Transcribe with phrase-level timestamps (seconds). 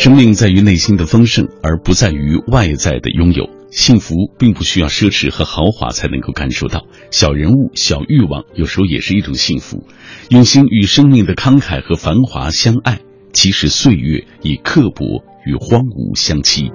[0.00, 3.50] 生命在于内心的丰盛，而不在于外在的拥有。
[3.70, 9.86] 幸福并不需要奢侈和豪华才能够感受到，小人物、小欲望有时候也是一种幸福。
[10.30, 13.00] 用心与生命的慷慨和繁华相爱，
[13.34, 16.72] 即使岁月以刻薄与荒芜相欺。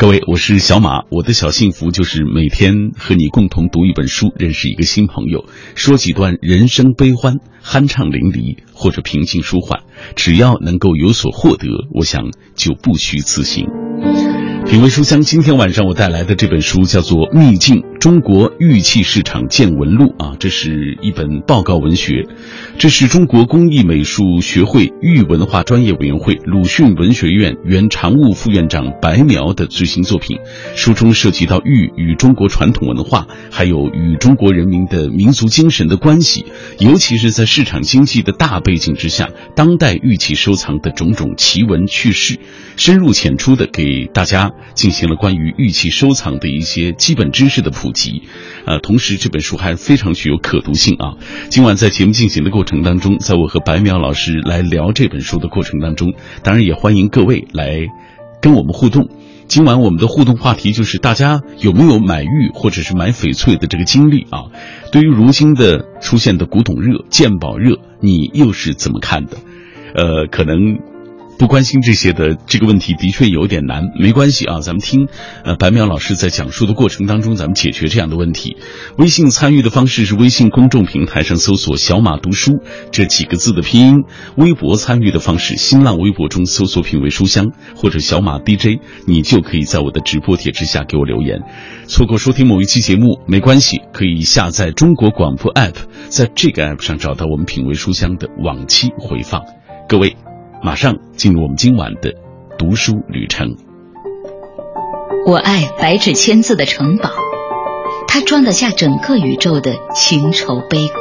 [0.00, 1.02] 各位，我是小马。
[1.10, 5.44] 我的小幸福就是每天和你共同读一本书，认识一个新朋友，
[5.74, 9.82] 说几段人生悲欢，酣畅淋漓或者平静舒缓，
[10.16, 13.66] 只要能够有所获得，我想就不虚此行。
[14.66, 22.26] 品味书香，今天晚上我带来的这本书叫做《秘境：中国玉器市场见闻录》啊，这是一本报告文学，
[22.78, 30.38] 这是中国工艺美术学会玉文化专业委员会鲁迅文学院原常务副院长白描的最新作品。
[30.74, 36.46] 书中涉及到玉与中国传统文化，还有与中国人民的民族精神的关系，
[36.78, 42.38] 尤其是在市场经济的大背景之下，当代玉器收藏的种种奇闻趣事，
[42.76, 44.52] 深入浅出的给大家。
[44.72, 48.22] 进行了关于玉器收藏的一些基本知识的普及，
[48.66, 51.16] 呃，同时这本书还非常具有可读性啊。
[51.48, 57.86] 今晚在节目进行的过程当中，在我和白淼老师来聊这本书的过程当中，当然也欢迎各位来
[58.40, 59.08] 跟我们互动。
[59.46, 64.44] 今晚我们的互动话题就是大家有没有买玉或者是买翡翠的这个经历啊？
[64.92, 69.36] 对于如今的出现的古董热、鉴宝热，你又是怎么看的？
[69.94, 70.78] 呃，可能。
[71.40, 75.08] 不关心这些的这个问题的确有点难，没关系啊，咱们听，
[75.42, 78.58] 呃，白淼老师在讲述的过程当中，咱们解决这样的问题。
[78.98, 82.60] 微信参与的方式是微信公众平台上搜索“小马读书”
[82.92, 83.94] 这几个字的拼音；
[84.36, 91.40] 微博参与的方式，新浪微博中搜索“品味书香”或者“小马 DJ”，你就可以在我的直播帖之下给我留言。
[91.86, 95.76] 错过收听某一期节目没关系，可以下载中国广播 app，
[96.10, 99.40] 在这个 app 上找到我们品味书香的往期回放。
[99.88, 100.14] 各位。
[100.62, 102.14] 马上进入我们今晚的
[102.58, 103.56] 读书旅程。
[105.26, 107.10] 我爱白纸千字的城堡，
[108.06, 110.94] 它装得下整个宇宙的情愁悲苦。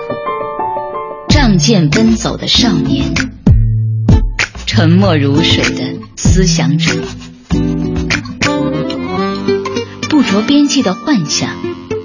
[1.28, 3.14] 仗剑奔走的少年，
[4.66, 6.94] 沉默如水的思想者，
[10.10, 11.50] 不着边际的幻想，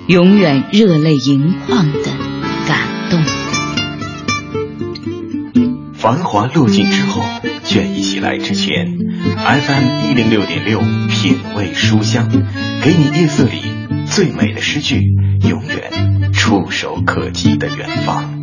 [0.09, 2.11] 永远热泪盈眶的
[2.67, 3.44] 感动。
[6.05, 7.23] 繁华落尽之后，
[7.65, 8.99] 倦意袭来之前
[9.39, 12.29] ，FM 一零六点六品味书香，
[12.83, 13.63] 给你夜色里
[14.05, 15.01] 最美的诗句，
[15.49, 18.43] 永远触手可及的远方。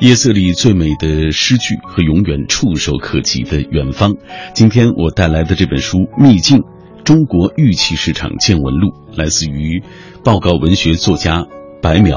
[0.00, 4.16] 夜色里最美的诗句和永远触手可及的远方。
[4.54, 6.64] 今天我带来的这本书《秘境：
[7.04, 9.84] 中国玉器市场见闻录》，来自于
[10.24, 11.46] 报告文学作家
[11.80, 12.16] 白描。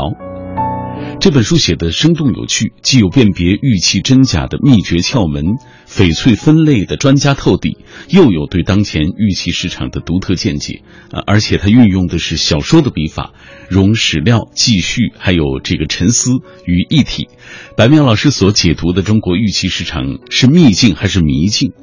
[1.19, 10.81] 这本书写的生动有趣，既有辨别玉器真假的秘诀窍门，翡翠分类的专家透底，又有对当前玉器市场的独特见解。
[11.12, 13.34] 啊，而且它运用的是小说的笔法，
[13.69, 16.31] 融史料、记叙还有这个沉思
[16.66, 17.28] 于一体。
[17.75, 21.74] 白淼老师所解读的中国玉器市场是秘境还是迷境？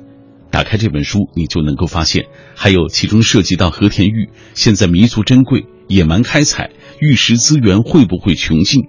[0.50, 6.70] 打开这本书，你就能够发现，还有其中涉及到和田玉现在弥足珍贵，野蛮开采，
[7.00, 8.84] 玉石资源会不会穷尽？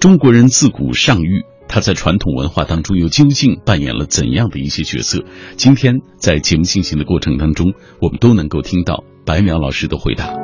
[0.00, 5.24] 中国人自古尚玉，他在传统文化当中又究竟扮演了怎样的一些角色？
[5.56, 10.34] 今天在节目进行的过程当中，我们都能够听到白淼老师的回答。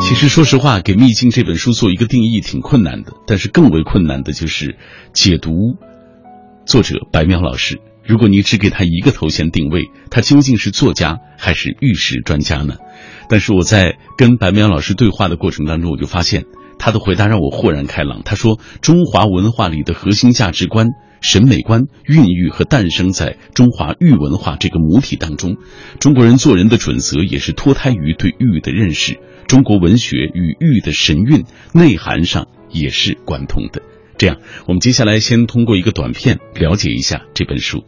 [0.00, 4.76] 其实，说实话，给《秘境》这本书做一个定义挺困难的，但是更为困难的就是
[5.12, 5.76] 解读
[6.64, 7.78] 作者白淼老师。
[8.04, 12.76] 如果你只给他一个头衔定位，他究竟是作家还是玉石专家呢？
[13.28, 16.44] 但是我在跟白淼老师对话的过程当中，我就发现。
[16.78, 18.22] 他的回答让我豁然开朗。
[18.24, 20.88] 他说：“中华文化里的核心价值观、
[21.20, 25.58] 审美观孕育和诞生在中华玉文化这个母体当中。
[26.00, 29.20] 中国人做人的准则也是脱胎于对玉的认识。
[29.46, 33.80] 中国文学与玉的神韵内涵上也是贯通的。”
[34.18, 37.84] 这样，我们接下来先通过一个短片了解一下这本书。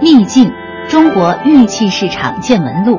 [0.00, 0.50] 秘境：
[0.90, 2.96] 中国玉器市场见闻录》。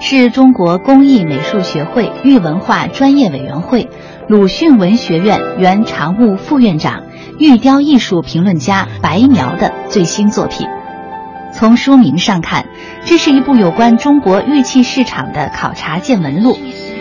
[0.00, 3.88] 是中国工艺美术学会玉文化专业委员会
[4.28, 7.02] 鲁迅文学院原常务副院长、
[7.38, 10.68] 玉雕艺术评论家白描的最新作品。
[11.52, 12.66] 从书名上看，
[13.04, 16.56] 这是一部有关中国玉器市场的考察见闻录。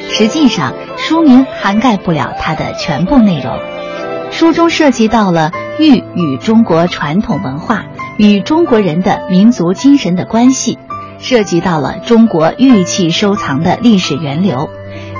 [0.09, 3.59] 实际上，书名涵盖不了它的全部内容。
[4.31, 7.85] 书中涉及到了玉与中国传统文化
[8.21, 10.77] 与中国人的民族精神的关系。
[11.17, 14.69] 涉及到了中国玉器收藏的历史源流，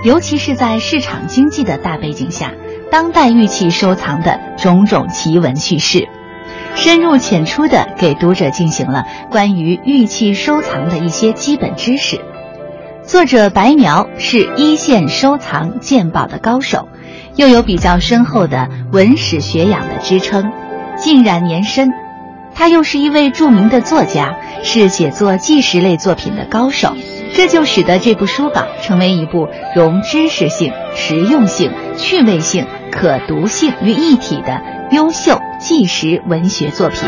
[0.04, 2.54] 尤其是在市场经济的大背景下，
[2.92, 6.08] 当代玉器收藏的种种奇闻趣事，
[6.74, 12.20] 深入浅出的给读者进行了关于玉器收藏的一些基本知识。
[13.04, 16.88] 作者白描是一线收藏鉴宝的高手，
[17.36, 20.52] 又有比较深厚的文史学养的支撑，
[20.98, 21.92] 浸染年深。
[22.54, 26.96] 他又是一位著名的作家，是写作纪实类作品的高手，
[27.34, 34.62] 这就使得这部书稿成为一部融知识性、实用性、趣味性、可读性于一体的
[34.92, 37.00] 优秀纪实文学作品。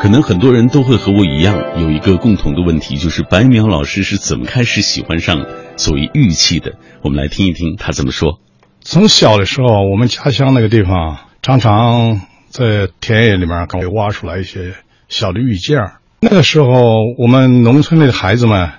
[0.00, 5.44] 可能很多人都会和我一样，有一个共同的问题，就是白淼老师是怎么开始喜欢上
[5.76, 6.74] 所谓玉器的？
[7.02, 8.38] 我们来听一听他怎么说。
[8.80, 14.74] 从小的时候，我们家乡那个地方常常在田野里面给挖出来一些
[15.08, 15.78] 小的玉件
[16.20, 16.70] 那个时候，
[17.18, 18.70] 我们农村里的孩子们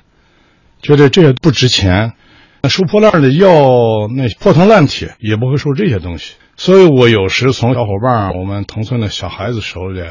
[0.82, 2.14] 觉得这些不值钱，
[2.62, 6.34] 那收破烂的要那破铜烂铁，也不会收这些东西。
[6.58, 10.04] 所以我有时从小伙伴、我们同村的小孩子手里。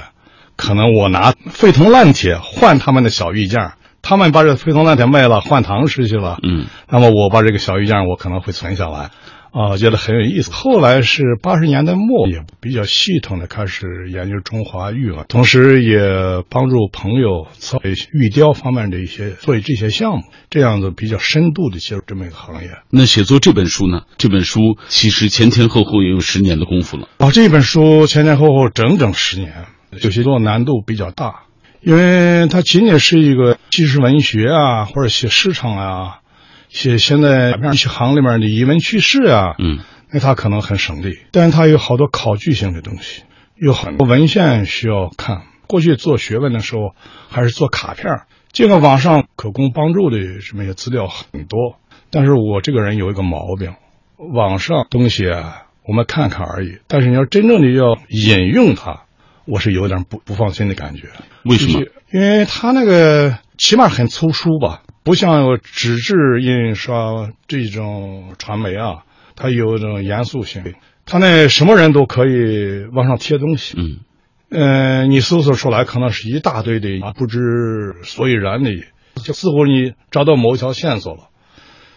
[0.56, 6.36] 可能我拿废铜烂铁换他们的小玉件，他们把这废铜烂铁卖了换糖吃去了。
[6.42, 9.10] 嗯，那么我把这个小玉件我可能会存下来，
[9.58, 10.52] 啊，觉得很有意思。
[10.52, 15.98] 后来是八十年代末，也比较系统的开始研究中华玉了，同时也
[16.48, 17.80] 帮助朋友做
[18.12, 22.70] 玉雕方面的一些做这些项目，这样子比较深度的接触这么一个行业。
[22.90, 24.02] 那写作这本书呢？
[24.16, 27.08] 这本书其实前前后后也有十年的功夫了。
[27.18, 29.52] 啊，这本书前前后后整整十年。
[30.02, 31.44] 有些作难度比较大，
[31.80, 36.18] 因为它仅仅是一个纪实文学啊，或者写市场啊，
[36.68, 39.78] 写现在一些行里面的疑问趣事啊，嗯，
[40.10, 43.22] 那它可能很省力，但是它有好多考据性的东西，
[43.56, 45.42] 有很多文献需要看。
[45.66, 46.94] 过去做学问的时候，
[47.28, 48.22] 还是做卡片，
[48.52, 51.78] 这个网上可供帮助的什么些资料很多，
[52.10, 53.74] 但是我这个人有一个毛病，
[54.16, 59.02] 网上东西啊，我们看看而已，但是你要真正的要引用它。
[59.44, 61.08] 我是有点不不放心的感觉，
[61.42, 61.82] 为什么？
[62.12, 69.04] 因为他那个起码很粗疏吧，不像纸质印刷这种传媒啊，
[69.36, 70.74] 它有一种严肃性。
[71.06, 74.00] 它那什么人都可以往上贴东西，嗯，
[74.50, 77.38] 呃，你搜索出来可能是一大堆的不知
[78.02, 78.70] 所以然的，
[79.14, 81.30] 就似乎你找到某一条线索了，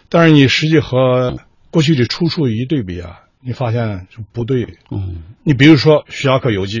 [0.08, 1.36] 但是你实际和
[1.70, 4.78] 过去的出处一对比啊，你发现就不对。
[4.90, 6.78] 嗯，你比如说《徐霞客游记》。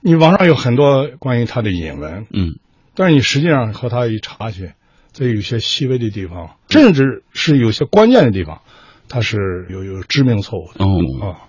[0.00, 2.58] 你网上有很多关于他的引文，嗯，
[2.96, 4.72] 但是你实际上和他一查去，
[5.18, 8.62] 在有些细微的地方，甚至是有些关键的地方，
[9.08, 10.84] 它是有有致命错误的。
[10.84, 11.26] 哦。
[11.26, 11.48] 啊，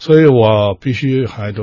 [0.00, 1.62] 所以我必须还得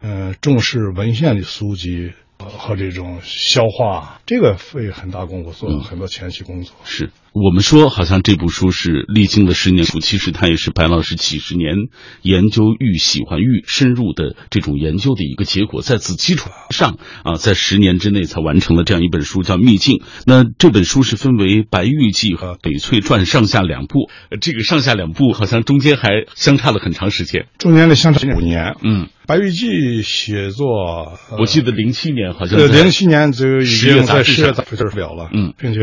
[0.00, 2.12] 嗯重视文献的搜集。
[2.42, 6.74] 和这种消化，这个费很大功夫，做了很多前期工作。
[6.84, 11.74] 是我们说，好像这部书是历经了十年，其实它也是白老师几十年
[12.22, 15.80] 研究愈、喜欢愈、深入的这种研究的一个结果。
[15.80, 19.98] 在此基础上啊，在十年之内才完成了这样一本书，叫《秘境》。
[20.26, 24.10] 那这本书是分为《白玉记》和《翡翠传》上下两部，
[24.40, 28.74] 这个上下两部好像中间还相差了很长时间，中间的相差五年。
[28.82, 29.08] 嗯。
[29.32, 29.68] 《白玉记》
[30.02, 32.58] 写作，我记得零七年好像。
[32.58, 35.80] 零七年就已经在十月杂志发表了，嗯，并且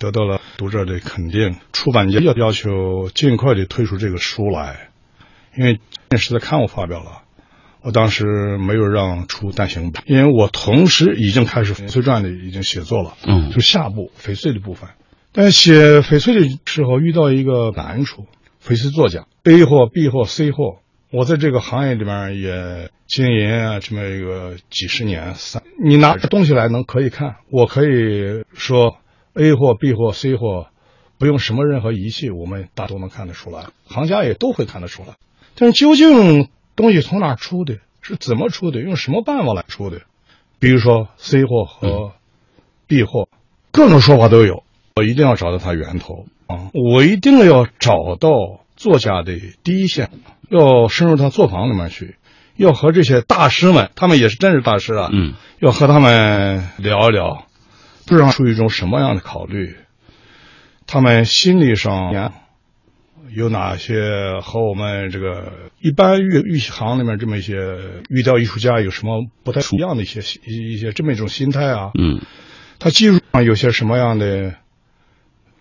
[0.00, 1.56] 得到了读者的肯定。
[1.72, 4.90] 出版界要要求尽快的推出这个书来，
[5.56, 5.80] 因为
[6.16, 7.22] 是在刊物发表了。
[7.82, 14.90] 我当时没有让出单行本，因为我同时已经开始翡翠传的已经写作了，嗯，就下部翡翠的部分。
[15.32, 18.26] 但写翡翠的时候遇到一个难处，
[18.62, 20.80] 翡翠作家 A 货、B 货、C 货。
[21.12, 28.98] 我在这个行业里面也经营啊，这么一个几十年，三你拿东西来能可以看，我可以说
[29.40, 30.66] A 货、B 货、C 货，
[31.18, 35.14] 不用什么任何仪器，我们大都能看得出来，行家也都会看得出来。
[35.54, 40.02] 但是究竟东西从哪出的，是怎么出的，用什么办法来出的？
[40.58, 42.12] 比如说 C 货和
[42.86, 43.28] B 货，
[43.72, 44.62] 各种说法都有，
[44.96, 48.28] 我一定要找到它源头啊，我一定要找到
[48.76, 49.32] 作家的
[49.64, 50.10] 第一线。
[50.50, 52.16] 要深入他作坊里面去，
[52.56, 57.46] 要和这些大师们，他们也是真是大师啊，嗯，要和他们聊一聊，
[58.10, 59.76] 不知道出于一种什么样的考虑，
[60.84, 62.32] 他们心理上
[63.32, 67.54] 有哪些和我们这个一般玉玉行里面这么一些
[68.08, 72.20] 玉雕艺术家有什么不太一样的一些一一些这么一种心态啊，嗯，
[72.80, 74.56] 他技术上有些什么样的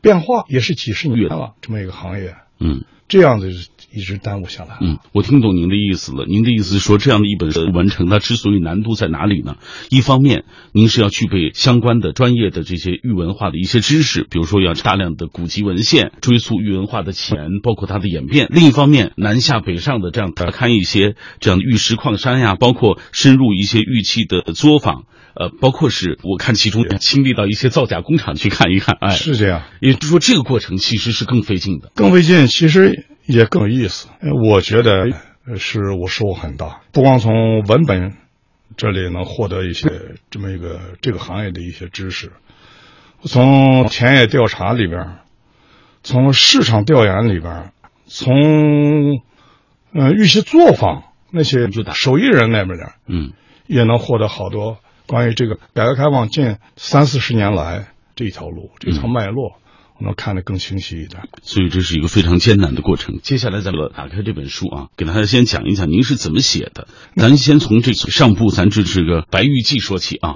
[0.01, 2.34] 变化，也是几十年了这么一个行业。
[2.60, 3.51] 嗯，这样子
[3.93, 4.77] 一直耽误下来。
[4.81, 6.25] 嗯，我听懂您的意思了。
[6.25, 9.55] 您的意思是说，这样的一本文成，它之所以难度在哪里呢？
[9.89, 18.48] 一方面，您是要具备相关的专业的这些玉文化的一些知识，比如说要大量的古籍文献，追溯玉文化的起源，包括它的演变。
[18.51, 25.05] 另一方面，南下北上的这样打开一些这样的玉石矿山呀，包括深入一些玉器的作坊，
[25.36, 29.63] 呃，包括是我看其中亲历到一些造假工厂去看一看，哎，是这样。
[29.81, 34.07] 也就是说，这个过程其实是更费劲的，更费劲，其实也更有意思。
[34.51, 35.05] 我觉得
[35.57, 38.17] 是我收获很大，不光从文本
[38.75, 42.31] 这里能获得一些这么一个这个行业的一些知识，
[43.21, 45.19] 从田野调查里边，
[46.01, 47.71] 从市场调研里边，
[48.07, 49.21] 从
[49.93, 53.33] 呃玉器作坊那些手艺人那边的，嗯，
[53.67, 59.51] 也能获得好多关于这个改革开放近三四十年来这一条路这条脉络。
[59.51, 59.59] 我
[60.03, 63.20] 们看得更清晰一点，所以这是一个非常艰难的过程。
[63.22, 66.88] 接下来咱们打开这本书啊，给大家先讲一讲您是怎么写的。
[67.15, 70.36] 咱先从这上部，咱这这个《白玉记》说起啊，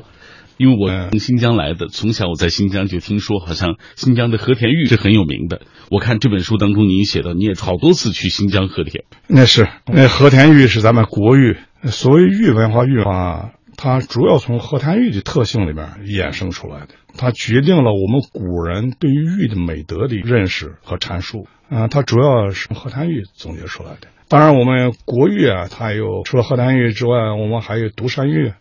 [0.57, 5.61] 因为我从新疆来的，从小我在新疆就听说，好像新疆的和田玉是很有名的。
[5.89, 9.05] 我看这本书当中您写的，你也好多次去新疆和田。
[9.27, 13.51] 那是那和田玉是咱们国玉，所谓玉文化玉化，
[13.83, 16.93] 它主要从和田玉的特性里面衍生出来的。
[17.17, 21.47] 它决定了我们古人对于玉的美德的认识和阐述。
[21.69, 24.07] 啊，它主要是和田玉总结出来的。
[24.29, 28.53] 当然，我们国玉啊，它有除了和田玉之外，我们还有独山玉，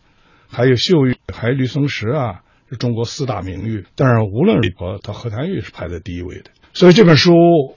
[0.51, 3.85] 还有秀玉，还有绿松石啊，是中国四大名玉。
[3.95, 6.51] 但是无论如何，它和田玉是排在第一位的。
[6.73, 7.33] 所以这本书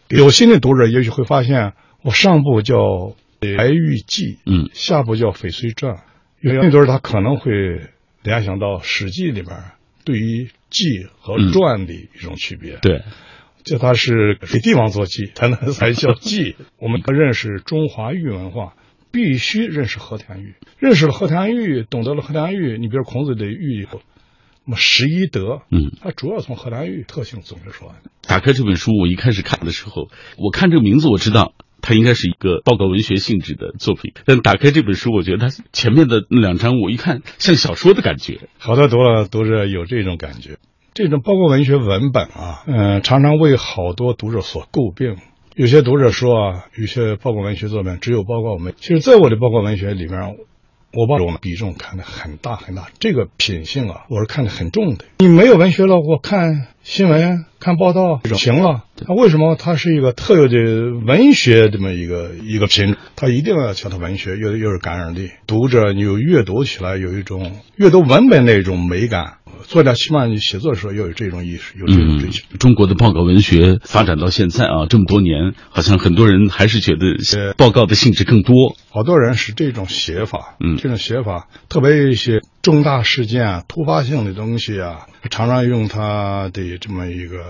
[0.09, 2.75] 有心的读者也许会发现，我上部叫
[3.39, 5.93] 《白玉记》，嗯，下部叫《翡翠传》。
[6.45, 7.51] 有些读者他可能会
[8.21, 9.57] 联想到《史记》里边
[10.03, 13.01] 对于记和传的一种区别，对，
[13.63, 16.55] 就他是给帝王做记，才能 才叫记。
[16.77, 18.75] 我们认识中华玉文化，
[19.11, 22.77] 必须认识和田玉，认识了和田玉，懂得了和田玉。
[22.77, 24.01] 你比如孔子的玉以后，
[24.65, 28.11] 那么十一德，嗯，它主要从和田玉特性总结出来的。
[28.21, 31.55] 打开这本书，我一开始看的时候，我看这个名字，我知道。
[31.85, 38.39] 它应该是一个报告文学性质的作品，但打开这本书，我觉得它前面的那两章，我一看像小说的感觉。
[38.57, 40.57] 好多读了读者有这种感觉，
[40.95, 45.17] 这种报告文学文本啊，嗯，常常为好多读者所诟病。
[45.55, 50.35] 有些读者说啊，有些报告文学作品只有报告文，其实在我的报告文学里面。
[50.97, 55.03] 我把我们比重看得很大很大，这个品性啊，我是看得很重的。
[55.17, 58.83] 你没有文学了，我看新闻、看报道行了。
[59.07, 60.55] 那为什么它是一个特有的
[61.03, 62.95] 文学这么一个一个品种？
[63.15, 69.37] 它一定要强调文学，又又是感染力，读者你有阅读起来有一种阅读文本那种美感。
[69.63, 72.43] 作家起码你写作的时候要有这种意识，有这种追求。
[72.59, 78.75] 中国的报告文学发展到现在啊，这么多年，好像很多人还是觉得报告的性质更多。
[78.91, 87.45] 好多人是这种写法，嗯，这种写法，特别一些重大事件啊、突发性的东西啊，常常用它的这么一个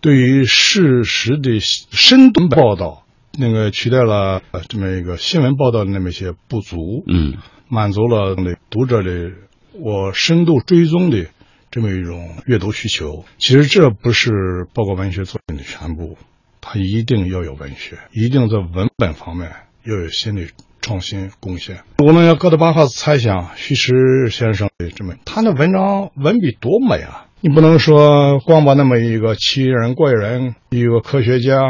[0.00, 3.04] 对于事实的深度报道，
[3.36, 8.36] 那个取代了这么一个新闻报道的那么一些不足，嗯，满足了
[8.70, 9.32] 读者的
[9.72, 11.26] 我深度追踪的。
[11.72, 14.30] 这么一种阅读需求，其实这不是
[14.72, 16.16] 报告文学作品的全部，
[16.60, 19.50] 它一定要有文学，一定在文本方面
[19.84, 20.46] 要有新的
[20.80, 21.82] 创新贡献。
[21.98, 27.26] 我们要哥德巴赫猜想，徐迟先生的这么他那文章文笔多美啊！
[27.40, 31.60] 你不能说光把那么一个奇人怪人，一个科学家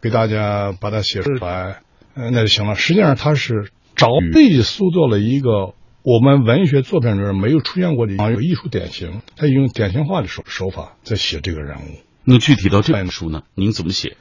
[0.00, 1.80] 给大家把它写出来，
[2.14, 2.74] 呃，那就行了。
[2.74, 5.74] 实际上他是着力塑造了一个。
[6.02, 12.00] 我们文学作品里面没有出现过的有艺术典型，他用典型化的手手法在写这个人物。
[12.24, 13.42] 那具体到这本书呢？
[13.54, 14.16] 您怎么写？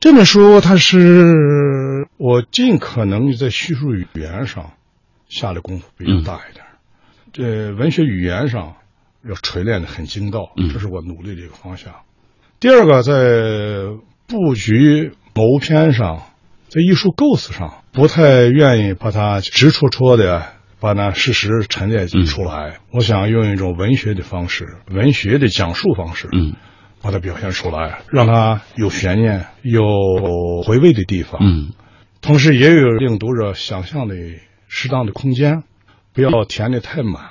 [0.00, 4.72] 这本书它是我尽可能在叙述语言上
[5.28, 6.64] 下的功夫比较大一点，
[7.34, 8.76] 这文学语言上
[9.22, 11.96] 要锤炼的很精到，这是我努力的一个方向。
[12.58, 13.12] 第二个，在
[14.26, 16.22] 布局谋篇上，
[16.68, 20.46] 在艺术构思上，不太愿意把它直戳戳的。
[20.80, 26.54] 把那事实沉淀出来，我想用一种文学的方式，文学的讲述方式，嗯，
[27.02, 29.82] 把它表现出来，让它有悬念、有
[30.66, 31.72] 回味的地方，嗯，
[32.20, 34.14] 同时也有令读者想象的
[34.68, 35.62] 适当的空间，
[36.12, 37.22] 不要填的太满。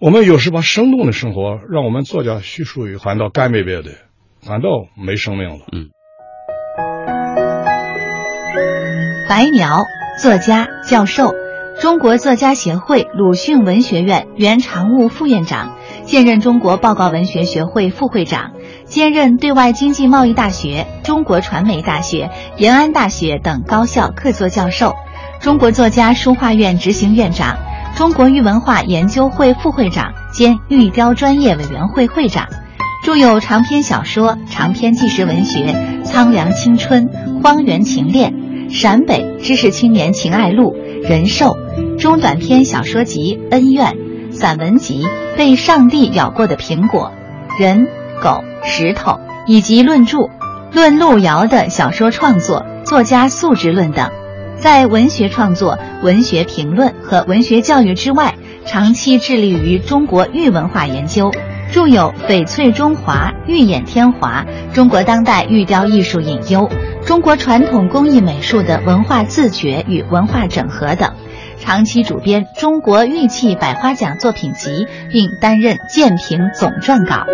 [0.00, 3.90] 我们有时把生动的生活，让我们作家叙述于反倒干瘪瘪的，
[4.40, 5.66] 反倒没生命了。
[5.72, 5.90] 嗯，
[9.28, 9.82] 白鸟，
[10.22, 11.34] 作家、教授。
[11.80, 18.52] 中国作家协会鲁迅文学院原常务副院长，现任中国报告文学学会副会长，
[18.90, 24.96] 兼任对外经济贸易大学、中国传媒大学、延安大学等高校客座教授，
[25.40, 27.56] 中国作家书画院执行院长，
[27.96, 32.48] 中国玉文化研究会副会长兼玉雕专业委员会会长，
[33.04, 37.08] 著有长篇小说、长篇纪实文学《苍凉青春》
[37.44, 38.32] 《荒原情恋》
[38.76, 40.74] 《陕北知识青年情爱录》
[41.08, 41.56] 《人寿》
[41.96, 43.92] 中短篇小说集《恩怨》。
[44.32, 45.02] 散文集
[45.36, 47.12] 《被上帝咬过的苹果》
[47.60, 47.88] 《人、
[48.20, 49.12] 狗、石头》
[49.46, 50.18] 以及论著
[50.72, 54.10] 《论路遥的小说创作》《作家素质论》等，
[54.58, 58.34] 在文学创作、文学评论和文学教育之外，
[58.66, 61.32] 长期致力于中国玉文化研究，
[61.72, 66.68] 著有《翡翠中华》《玉眼天华》《中国当代玉雕艺术隐忧》
[67.06, 71.14] 《中国传统工艺美术的文化自觉与文化整合》等。
[71.58, 77.26] 长期主编《中国玉器百花奖》作品集，并担任建评总撰稿。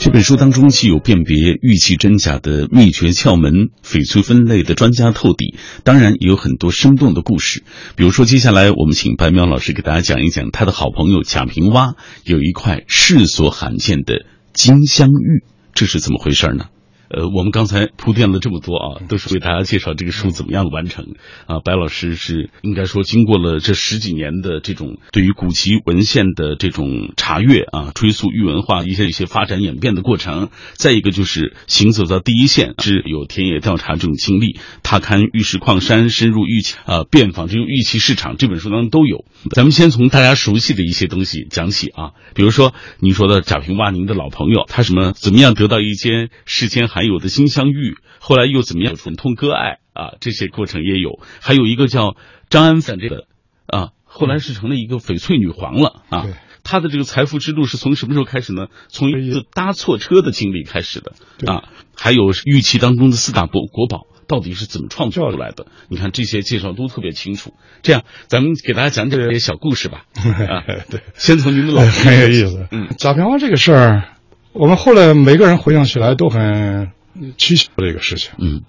[0.00, 7.62] 这本书当中既有辨别玉器真假的秘诀窍门、翡翠分类的专家透底，当然也有很多生动的故事。
[7.96, 16.68] 比如说，接下来我们请白苗老师给大家讲一讲他的好朋友贾平凹有一块世所罕见的金镶玉，这是怎么回事呢？
[17.10, 21.58] 呃，我们刚才铺垫了这么多啊，都是为大家介绍这个书怎么样完成啊。
[21.58, 30.50] 白老师是应该说经过了这十几年的这种对于古籍文献的这种查阅啊，追溯玉文化一些一些发展演变的过程。
[30.74, 38.36] 再一个就是行走到第一线，是有田野调查这种经历，踏勘玉石矿山，深入玉器啊，遍访这种玉器市场。
[38.36, 39.24] 这本书当中都有。
[39.50, 46.99] 咱们先从大家熟悉的一些东西讲起啊，比如说您说的贾平凹，您的老朋友，他什么怎么样得到一间世间还。
[47.00, 50.16] 还有的金镶玉，后来又怎么样忍痛割爱啊？
[50.20, 51.18] 这些过程也有。
[51.40, 52.14] 还有一个叫
[52.50, 53.24] 张安范这个
[53.66, 56.26] 啊，后来是成了一个翡翠女皇了啊。
[56.62, 58.66] 她的这个财富之路是从什么时候开始呢？
[58.88, 61.12] 从一个搭错车的经历开始的
[61.50, 61.70] 啊。
[61.96, 65.68] 还有玉器当中的四大国国宝到底是怎么创作出来的？
[65.88, 67.54] 你看这些介绍都特别清楚。
[67.80, 70.04] 这样，咱们给大家讲讲这些小故事吧。
[70.16, 72.68] 啊， 对，先从您的老师很有意思。
[72.70, 74.19] 嗯，贾平凹这个事儿。
[74.52, 76.90] 我们后来每个人回想起来都很
[77.38, 78.32] 蹊跷的一个事情。
[78.38, 78.62] 嗯，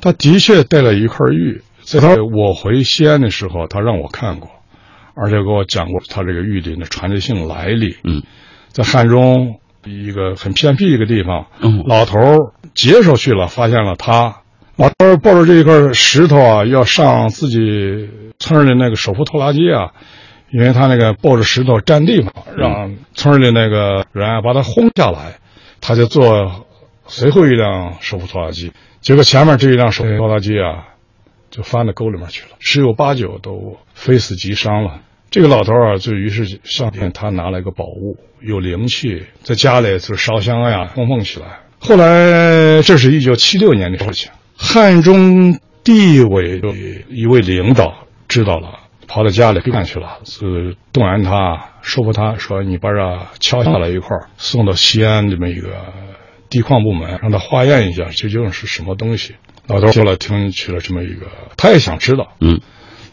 [0.00, 4.50] 他的确带了一块玉，在他我回西安的时候，他让我看过，
[5.14, 7.96] 而且给我讲过他这个玉的那传奇性来历。
[8.02, 8.22] 嗯，
[8.68, 12.18] 在汉中一个很偏僻一个地方，嗯，老头
[12.74, 14.42] 接手去了，发现了他，
[14.76, 19.92] 老头抱着这一块石头啊，要上自己村的那个手扶拖拉机啊。
[20.54, 25.38] 因为他那个抱着石头占地方，让村里那个人啊把他轰下来，
[25.80, 26.64] 他就坐
[27.08, 30.94] 随后一辆手扶拖拉机，结果前面这一辆手扶拖拉机啊，
[31.50, 35.00] 就翻到沟里面去了，十有八九都非死即伤了。
[35.28, 41.46] 这个老头啊，就于是上天他拿了一个宝物，有灵气，在家里就烧香呀，供奉起来。
[41.80, 46.62] 后来这是一九七六年的事情，汉中地委
[47.08, 47.92] 一位领导
[48.28, 48.82] 知道了。
[49.14, 52.98] 跑到家里看去了，是动员他，说服他说：“你把这
[53.38, 55.68] 敲下来一块送到西安这么一个
[56.50, 59.36] 地矿部门，让他化验一下究竟是什么东西。”
[59.68, 62.32] 老头后来听去了这么一个，他也想知道。
[62.40, 62.60] 嗯，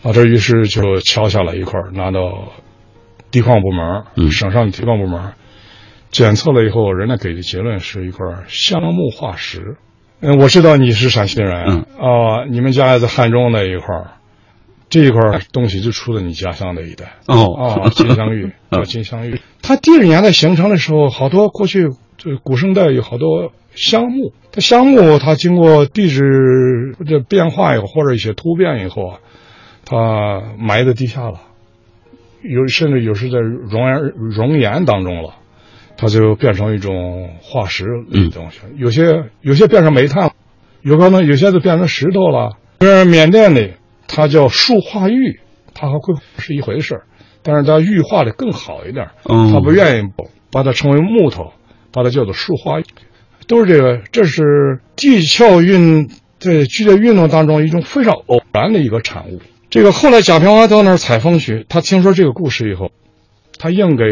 [0.01, 2.51] 老头于是就敲下来一块拿到
[3.29, 5.33] 地矿部门，省上的地矿部门
[6.09, 9.77] 检测了以后，人家给的结论是一块橡木化石。
[10.19, 13.87] 嗯，我知道你是陕西人，嗯啊，你们家在汉中那一块
[14.91, 19.39] 这一块东西就出了你家乡那一带哦啊，金镶玉叫 金镶玉。
[19.61, 29.19] 它地质年代形成的时候，好多过去这古生代有好多香木，它香木它经过地质这变化以后或者一些突变以后啊，
[29.85, 31.39] 它埋在地下了，
[32.43, 35.35] 有甚至有时在熔岩熔岩当中了，
[35.95, 38.59] 它就变成一种化石的东西。
[38.75, 40.33] 有些有些变成煤炭，
[40.81, 42.57] 有可能有些就变成石头了。
[42.81, 43.69] 是缅甸的。
[44.13, 45.39] 它叫树化玉，
[45.73, 47.03] 它和会是一回事儿，
[47.41, 49.07] 但是它玉化的更好一点。
[49.23, 50.09] 嗯，他不愿意
[50.51, 51.53] 把它称为木头，
[51.93, 52.83] 把它叫做树化玉，
[53.47, 54.01] 都是这个。
[54.11, 59.39] 这是地壳运在剧烈运动当中一种非常偶然的一个产物。
[59.69, 62.91] 这个后来贾平凹到那儿采风去，他听说这个故事以后，
[63.57, 64.03] 他硬给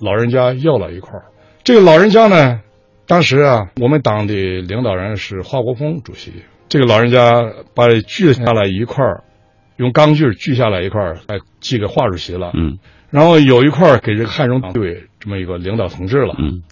[0.00, 1.24] 老人家要了一块儿。
[1.62, 2.62] 这个老人家呢，
[3.06, 6.32] 当时啊，我们党的领导人是华国锋主席。
[6.70, 9.24] 这个老人家把锯下来一块儿，
[9.76, 12.52] 用钢锯锯下来一块儿，哎，寄给华主席了。
[12.54, 12.78] 嗯，
[13.10, 16.36] 然后有一块给这个汉中党委这么一个领导同志了。
[16.38, 16.62] 嗯，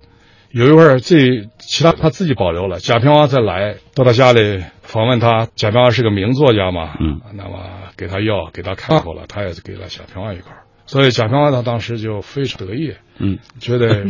[0.53, 2.79] 有一块这其他他自己保留了。
[2.79, 6.97] 贾平凹再来到他家里访问他，贾平凹是个名作家嘛。
[7.01, 7.59] 嗯，那么
[7.97, 10.53] 给他要给他看过了，他也是给了贾平凹一块
[10.87, 14.05] 所以贾平凹他当时就非常得意，嗯，觉得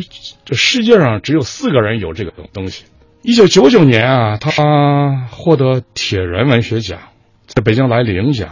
[0.45, 2.85] 这世界上只有四个人有这个东西。
[3.29, 6.99] 一九九九年啊，他获得铁人文学奖，
[7.45, 8.49] 在北京来领奖，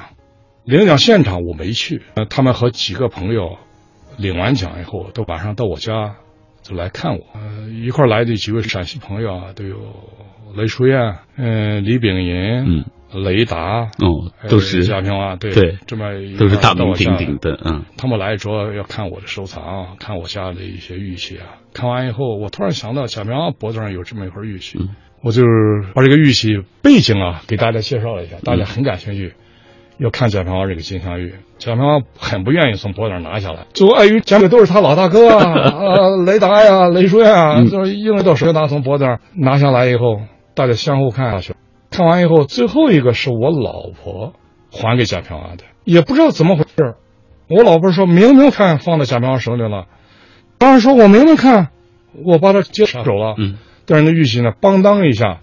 [0.66, 3.56] 领奖现场我没去，呃，他们和几个朋友
[4.18, 6.16] 领完奖以后，都晚上到我家
[6.60, 9.78] 就来看我，呃，一块来的几位陕西朋友啊，都有
[10.54, 12.34] 雷淑燕，嗯、李炳银，
[12.66, 12.84] 嗯。
[13.24, 16.04] 雷达哦，都是贾平凹，对对，这么
[16.38, 17.84] 都是大名鼎鼎的，嗯。
[17.96, 21.58] 他们来主要要看我的收藏，看我家的一些玉器啊。
[21.72, 24.90] 看完以后，我突然想到贾平凹脖子上有这么一块玉器，嗯、
[25.22, 25.42] 我就
[25.94, 29.34] 把这个玉器背景啊给大家介绍了一下，大家很感兴趣，
[29.98, 31.34] 要看贾平凹这个金镶玉。
[31.58, 40.20] 贾平凹很不愿意从脖子上拿下来，就碍于讲的都是他老大哥啊，啊 雷达呀、雷淑燕啊，就是硬着到手拿从脖子上拿下来以后，
[40.54, 41.54] 大家相互看下去。
[41.96, 44.34] 看完以后，最后一个是我老婆
[44.70, 46.94] 还给贾平凹的，也不知道怎么回事。
[47.48, 49.86] 我老婆说明明看放在贾平凹手里了，
[50.58, 51.70] 当时说我明明看，
[52.22, 53.56] 我把它接手了，嗯，
[53.86, 55.40] 但是那玉玺呢，邦当一下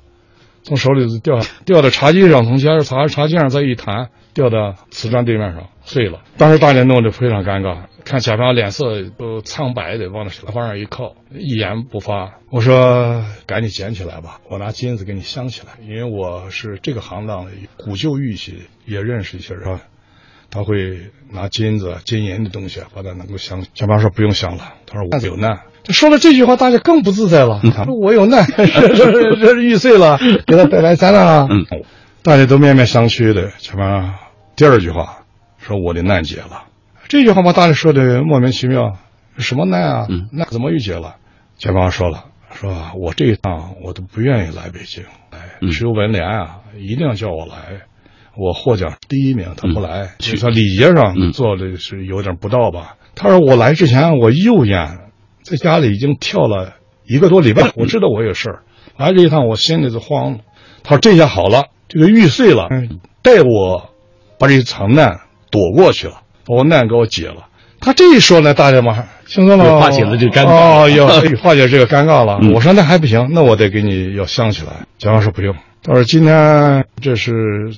[0.61, 6.21] 从手里掉下，掉到茶几上，从茶茶茶几上再一弹，掉到瓷砖对面上碎了。
[6.37, 12.39] 当时大家弄得非常尴尬，看贾方脸色都苍白的，往那沙发上一靠，一言不发。
[12.49, 19.79] 我说赶紧捡起来吧，我拿金子给你镶起来，因为我是这个行当的古旧玉器也认识一些人，
[20.49, 23.63] 他会拿金子、金银的东西把它能够镶。
[23.73, 25.61] 贾方说不用镶了，他说我有难。
[25.89, 27.59] 说了这句话，大家更不自在了。
[27.75, 30.17] 他说我有难，这这这玉碎了，
[30.47, 31.47] 给他带来灾难啊！
[31.49, 31.65] 嗯，
[32.23, 33.51] 大家都面面相觑的。
[33.59, 34.13] 贾平凹
[34.55, 35.25] 第二句话
[35.57, 36.63] 说我的难解了。
[37.09, 38.97] 这句话把大家说的莫名其妙，
[39.37, 40.07] 什么难啊？
[40.09, 41.17] 嗯，那怎么遇解了？
[41.57, 47.81] 贾平凹说了，说我这一趟我都不愿意来北京，哎，只有文联啊，一定要叫我来。
[48.37, 52.95] 我获奖第一名，他不来，去他礼节上做的是有点不到吧？
[53.15, 54.97] 他说我来之前我右眼
[55.43, 56.73] 在家里已经跳了
[57.05, 58.63] 一个多礼拜，我知道我有事儿，
[58.97, 60.39] 来这一趟我心里就慌了。
[60.83, 62.69] 他说这下好了，这个玉碎了，
[63.21, 63.89] 带我
[64.39, 66.21] 把这场难躲过去了。
[66.45, 67.47] 把我难给我解了，
[67.79, 71.07] 他这一说呢，大家嘛，轻松了，化解了这个尴尬哦，要
[71.41, 72.37] 化解这个尴尬了。
[72.53, 74.85] 我说那还不行，那我得给你要镶起来。
[74.97, 77.31] 蒋老师不用，他说今天这是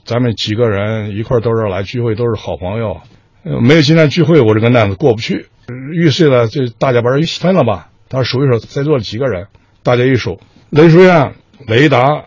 [0.03, 3.01] 咱们几个人一块到这儿来聚会，都是好朋友，
[3.43, 5.45] 呃，没有今天聚会，我这个难子过不去。
[5.93, 7.89] 玉碎了，这大家把这一起分了吧。
[8.09, 9.45] 他说数一数，在座几个人，
[9.83, 10.39] 大家一数，
[10.71, 11.33] 雷书燕、
[11.67, 12.25] 雷达、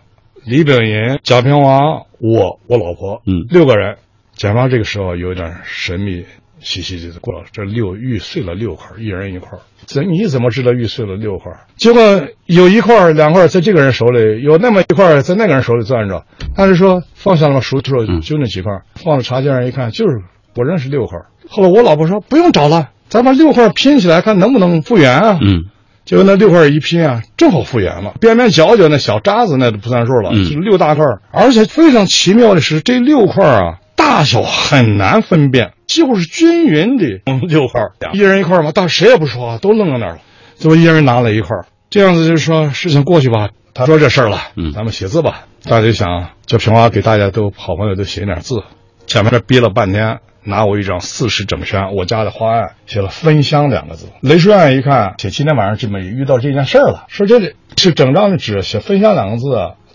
[0.49, 3.99] 李炳银、贾平凹，我，我老婆，嗯，六个人。
[4.35, 6.25] 贾平凹这个时候有点神秘
[6.59, 9.59] 兮兮的过了，这六玉碎了六块，一人一块。
[9.85, 11.53] 怎你怎么知道玉碎了六块？
[11.77, 12.01] 结果
[12.47, 16.25] 有一块、两块在这个人手里，有那么一块在那个人手里攥着。
[16.57, 17.61] 但是说放下了吗？
[17.61, 20.23] 数数就那几块，放到茶几上一看，就是
[20.55, 21.19] 不认识六块。
[21.51, 25.39] 后来我老婆说不用找了，咱把六块拼起来看能不能复原啊？
[25.43, 25.67] 嗯，
[26.09, 28.15] 结果那六块一拼啊，正好复原了。
[28.19, 31.05] 边边角角那小渣子那都不算数了，嗯是六大块。
[31.31, 33.79] 而且非常奇妙的是，这六块啊。
[33.95, 37.05] 大小很难分辨，几乎是均匀的
[37.47, 37.83] 六块，
[38.15, 38.73] 一人一块嘛。
[38.75, 40.19] 但谁也不说话，都愣在那儿了。
[40.55, 41.51] 最后一人拿了一块，
[41.91, 43.51] 这样子就是说事情过去吧。
[43.75, 45.45] 他说这事儿了，嗯，咱们写字吧。
[45.65, 48.63] 大家就想叫平娃给大家都好朋友都写点字。
[49.07, 54.07] 前面这憋了半天，拿我一张四十整宣我家的花案，写了“分香”两个字。
[54.21, 59.45] 雷书院一看，写今天晚上这么遇到这件事儿了，说这里是整张的纸，写“分香”两个字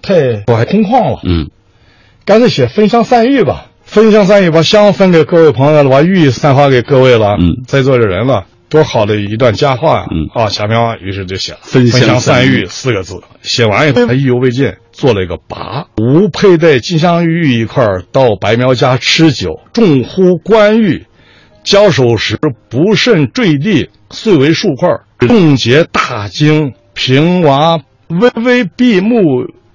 [0.01, 1.49] 太我还空旷了，嗯，
[2.25, 3.67] 干脆写“分香散玉”吧。
[3.85, 10.07] 分香散玉，把香分给各位朋友了，把玉散发给各位了，嗯，在座的人了，多好的一段佳话啊！
[10.09, 13.21] 嗯啊，贾平凹于是就写了“分香散玉”四个字。
[13.43, 21.05] 写完以后，他意犹未尽，做了一个跋：吾佩戴金镶玉一块，到白苗家吃酒，重呼关玉，
[21.63, 29.19] 交手时不慎坠地，碎为数块，冻结大惊，平娃微微闭目，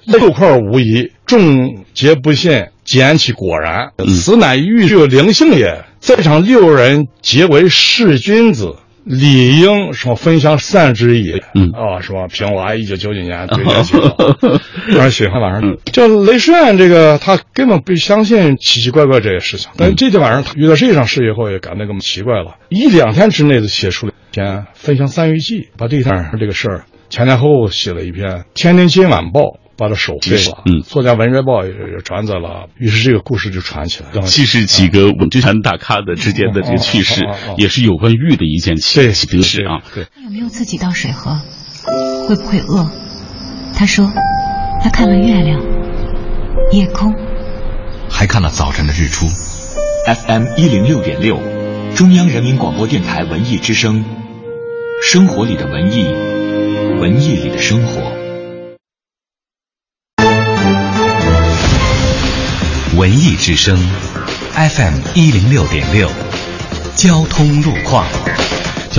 [0.07, 2.65] 六块无疑，众皆不信。
[2.85, 5.85] 捡起果然，此乃玉具有灵性也。
[6.01, 8.77] 在场六人皆为士君子，
[9.09, 11.43] 理应什么分享善之也。
[11.55, 12.27] 嗯啊，是吧？
[12.29, 14.15] 平娃一九九九年 对联写的，
[14.89, 22.57] 当然写晚上嗯，这雷书院这个他根本不相信奇奇怪怪这些事情，但是这天晚上他遇到这场事以后，也感到更奇怪了。
[22.69, 29.41] 一两天之内就写出了一篇《分享三玉记》，把这一天这个事儿前前后后写了一篇《天津今晚报》。
[29.79, 34.23] 把它手废了，嗯，作家《文摘报》也也转载了，于是这个故事就传起来了。
[34.23, 37.23] 既是几个文剧团大咖的之间的这个趣事，
[37.57, 39.81] 也是有关玉的一件奇事啊。
[39.95, 41.41] 对，他有没有自己倒水喝？
[42.27, 42.91] 会不会饿？
[43.75, 44.13] 他说，
[44.83, 45.63] 他看了月亮、
[46.73, 47.15] 夜空，
[48.11, 49.27] 还看了早晨的日出。
[50.07, 51.39] FM 一零六点六，
[51.95, 54.05] 中央人民广播电台文艺之声，
[55.05, 56.03] 生活里的文艺，
[57.01, 58.18] 文艺里的生活。
[62.99, 63.79] 文艺之声
[64.55, 66.11] ，FM 一零六点六，
[66.97, 68.05] 交通路况。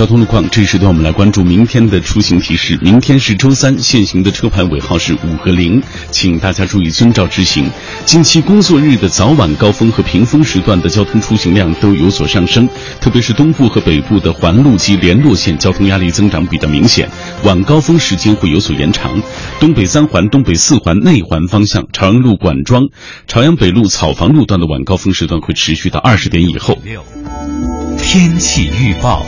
[0.00, 2.78] 交通路况，这一时段我们来关注明天的出行提示。
[2.80, 7.70] 明天是周三，限行的车牌尾号是五和零，请大家注意遵照执行。
[8.06, 12.66] 近期工作日的早晚高峰和平峰时段的交通出行量都有所上升，
[12.98, 17.06] 特别是东部和北部的环路及联络线交通压力增长比较明显，
[17.44, 19.20] 晚高峰时间会有所延长。
[19.58, 22.88] 东北三环、东北四环内环方向，朝阳路管庄、
[23.26, 26.78] 朝阳北路草房路段的晚高峰时段会持续到二十点以后。
[26.86, 27.04] 六
[27.98, 29.22] 天气预报。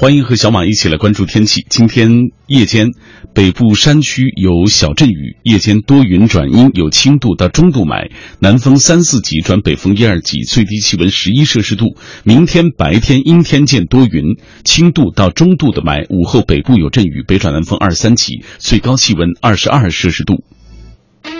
[0.00, 1.66] 欢迎和小马一起来关注天气。
[1.68, 2.08] 今天
[2.46, 2.86] 夜间，
[3.34, 8.08] 北部山区有小阵雨，夜间多云转阴，有轻度到中度霾，
[8.38, 11.96] 南风三四级转北风一二级，最低气温十一摄氏度。
[12.22, 20.44] 明天白天阴天见多云，轻度到中度的霾，午后北部有阵雨，北转南风二三级，最高气温二十二摄氏度。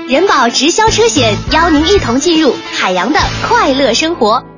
[0.09, 4.58] 人保直销车险邀您一同进入海洋的快乐生活。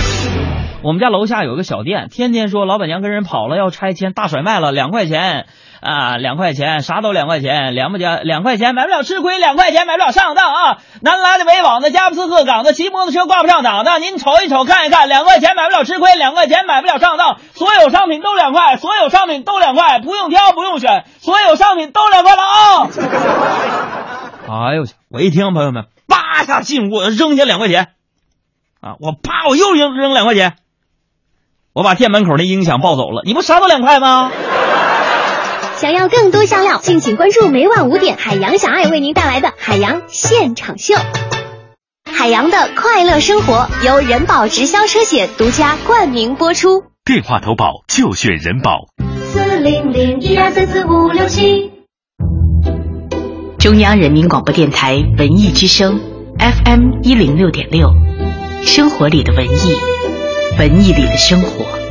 [0.83, 5.45] 我们家楼下有个小店，天天说老板娘跟人跑了，要拆迁，大甩卖了，两块钱
[5.79, 10.77] 啊，两块钱，啥都两块钱，两不加两块钱买不了吃亏，两块钱买不了上当啊！
[11.01, 22.87] 南来的北往的，佳木斯鹤岗的，骑摩托车挂不上档的，您瞅一瞅看一看，两块钱买不了吃亏，两块钱买不了上当，所有商品都两块，所有商品都两块，不用挑不用选，所有商品都两块了啊！
[24.67, 24.95] 哎呦我去！
[25.11, 25.85] 我一听朋友们。
[26.07, 27.89] 叭一下进屋，扔下两块钱，
[28.81, 28.95] 啊！
[28.99, 30.55] 我啪，我又扔扔两块钱，
[31.73, 33.21] 我把店门口那音响抱走了。
[33.25, 34.29] 你不啥都两块吗？
[35.77, 40.95] 想要更多香料，敬请关注每晚五点海洋小爱为您带来的海洋现场秀。
[42.11, 46.83] 海洋的快乐生活由人保直销车险独家冠名播出。
[47.05, 48.87] 电话投保就选人保。
[49.23, 51.71] 四零零一二三四五六七。
[53.57, 55.99] 中央人民广播电台文艺之声
[56.37, 57.87] ，FM 一零六点六，
[58.65, 59.75] 生活里的文艺，
[60.57, 61.81] 文艺里的生活。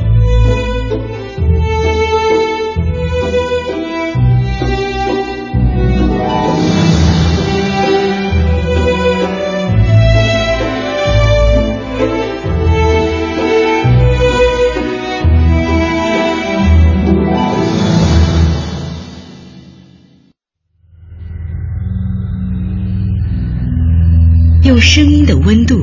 [24.63, 25.75] 用声音的温度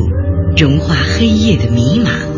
[0.57, 2.38] 融化黑夜的迷茫，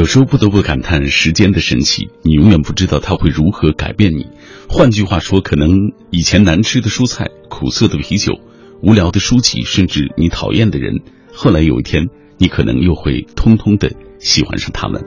[0.00, 4.28] 有时候不得不感叹时间的神奇，你永远不知道它会如何改变你。
[4.66, 8.40] 换句话说，可能以前难吃的蔬菜、苦涩的啤酒、
[8.82, 11.02] 无聊的书籍，甚至你讨厌的人，
[11.34, 12.08] 后来有一天，
[12.38, 15.04] 你可能又会通通的喜欢上他们。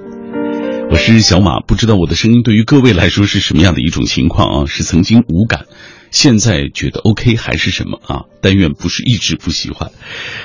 [0.91, 4.65] 我是小马，不知道我的声音对于各位来说是什么样的一种情况啊？
[4.67, 5.65] 是曾经无感。
[6.13, 8.25] 现在觉得 OK 还是什么啊？
[8.39, 9.91] 但愿不是一直不喜欢。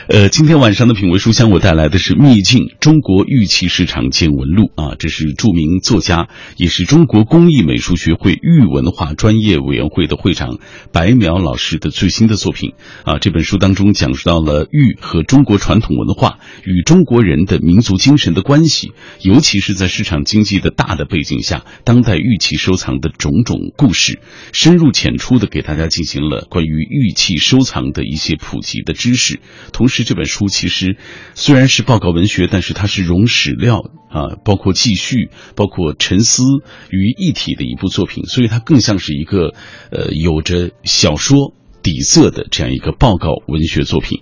[0.09, 10.59] 呃，今天晚上的品味书香，我带来的是《秘境中国玉器市场见闻录》啊，这是著名作家，也是中国工艺美术学会玉文化专业委员会的会长
[10.91, 12.73] 白苗老师的最新的作品
[13.05, 13.19] 啊。
[13.19, 24.19] 这本书当中讲述到了玉和中国传统文化与中国人的民族精神的关系，尤其是在市场经济的大的背景下，当代玉器收藏的种种故事，
[24.55, 25.58] 深入浅出的给。
[25.59, 29.41] 给大家进行了关于玉器收藏的一些普及的知识，
[29.73, 30.97] 同时这本书其实
[31.35, 36.45] 虽然是报告文学，但是它是融史料啊，包括记叙、包括沉思
[36.91, 39.53] 于一体的一部作品，所以它更像是一个
[39.91, 44.21] 呃有着小说底色的这样一个报告文学作品。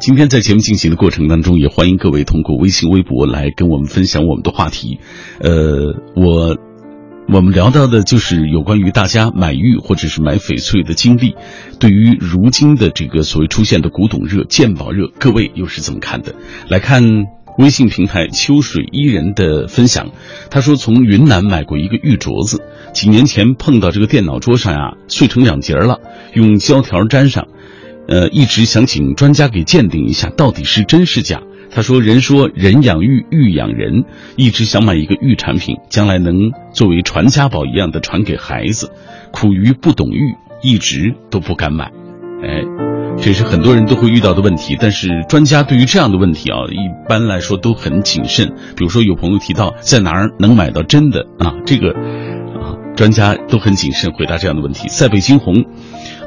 [0.00, 5.00] 今天在节目进行的过程当中，也欢迎各位通过微信、微博来跟我们分享我们的话题。
[5.40, 6.56] 呃，我
[7.30, 11.34] 我们聊到的就是有关于大家买玉或者是买翡翠的经历。
[11.78, 16.34] 对于如今的这个所谓出现的古董热、鉴宝热，各位又是怎么看的？
[16.68, 17.26] 来看
[17.58, 20.10] 微信平台秋水伊人的分享，
[20.50, 22.62] 他说从云南买过一个玉镯子，
[22.94, 26.00] 几年前碰到这个电脑桌上呀碎成两截了，
[26.32, 27.46] 用胶条粘上。
[28.08, 31.42] 呃，一直想请专家给鉴定一下，到底是真是假。
[31.70, 34.04] 他说：“人说人养玉，玉养人，
[34.36, 38.90] 一直想买一个玉产品，将来能作为传家宝一样的传给孩子。
[39.32, 41.92] 苦于不懂玉，一直都不敢买。
[42.42, 42.62] 哎，
[43.18, 44.76] 这是很多人都会遇到的问题。
[44.80, 48.54] 但是专家对于这样的问题啊，一般来说都很谨慎。
[48.74, 54.88] 比如说有朋友提到在哪儿能买到真的啊，这个啊，专家都很谨慎回答这样的问题。
[54.88, 55.64] 塞北金红。”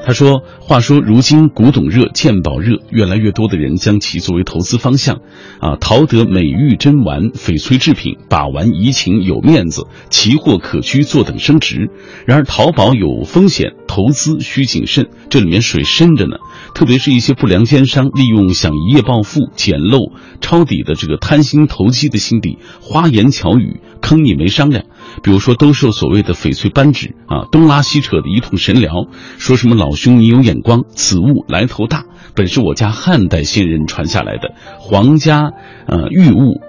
[0.03, 5.21] 他说：“话说，如今古董热、鉴宝热，越来越多的人将其作为投资方向，
[5.59, 11.91] 啊，淘得美玉珍玩、翡翠制品，把玩怡情有面子，奇货可居，坐等升值。
[12.25, 16.37] 然而，淘宝有风险，投资需谨慎，这里面水深着呢。
[16.73, 20.11] 特别是一些不良奸商，利用想一夜暴富、捡漏
[20.41, 24.85] 抄底的这个贪心投机的心理，花言巧语坑你没商量。”
[25.23, 35.51] 比如说，兜售所谓的翡翠扳指啊，东拉西扯的一通神聊，说什么老兄你有眼光，此物来头大，本是我家汉代先人传下来的皇家
[35.87, 36.61] 呃玉物，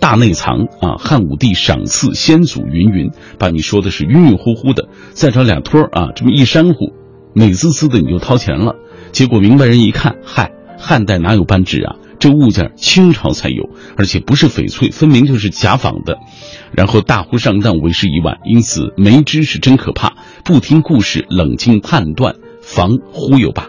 [0.00, 6.92] 大内藏啊，汉武帝赏赐先祖云云，把你说的是晕晕乎乎的，再找俩托啊，这么一山呼，
[7.34, 8.76] 美滋滋的你就掏钱了，
[9.12, 11.96] 结果明白人一看，嗨，汉代哪有扳指啊？
[12.18, 16.18] 这物件清朝才有，而且不是翡翠，分明就是假仿的。
[16.72, 18.38] 然后大呼上当，为时已晚。
[18.44, 23.68] 因此，没知识真可怕，不听故事，冷静判断，防忽悠吧。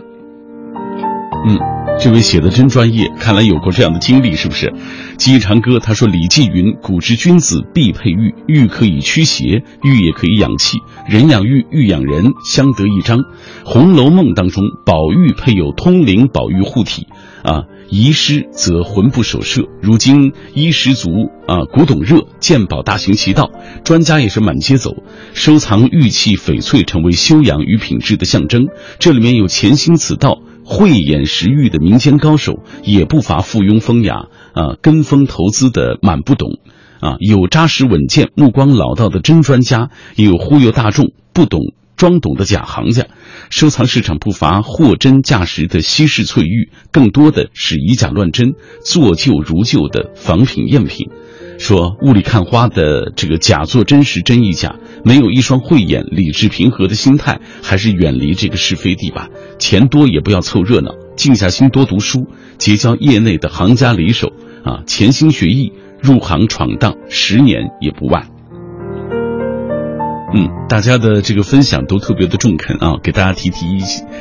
[1.47, 1.57] 嗯，
[1.99, 4.73] 这位写的真专业，看来有过这样的经历，是不是？
[5.17, 13.19] 记忆长歌他说：“李济云，古之君子必配玉，玉可以驱邪，玉也可以养气，人养玉，玉养人，相得益彰。
[13.63, 17.07] 《红楼梦》当中，宝玉配有通灵宝玉护体，
[17.43, 19.63] 啊。”遗失则魂不守舍。
[19.81, 21.09] 如今衣食足
[21.47, 23.51] 啊，古董热，鉴宝大行其道，
[23.83, 24.91] 专家也是满街走，
[25.33, 28.67] 收藏玉器翡翠成为修养与品质的象征。
[28.99, 36.59] 这里面有潜心此道、慧眼识玉的民间高手，也不乏附庸风雅啊，跟风投资的满不懂
[36.99, 41.61] 啊，有扎实稳健、目光老道的真专家，也有忽悠大众、不懂
[41.97, 43.07] 装懂的假行家。
[43.49, 48.53] 收藏市场不乏货真价实的稀世翠玉，更多的是以假乱真、
[48.85, 51.09] 做旧如旧的仿品赝品。
[51.57, 59.29] 说雾里看花的这个假作真实，真亦假，没有一双慧眼、理智平和的心态，还是远离这个是非地吧。
[59.57, 62.27] 钱多也不要凑热闹，静下心多读书，
[62.59, 64.33] 结交业内的行家里手
[64.63, 68.36] 啊，潜心学艺，入行闯荡十年也不晚。
[70.33, 73.65] 嗯，大家的这个分享都特别的中肯啊，给大家提提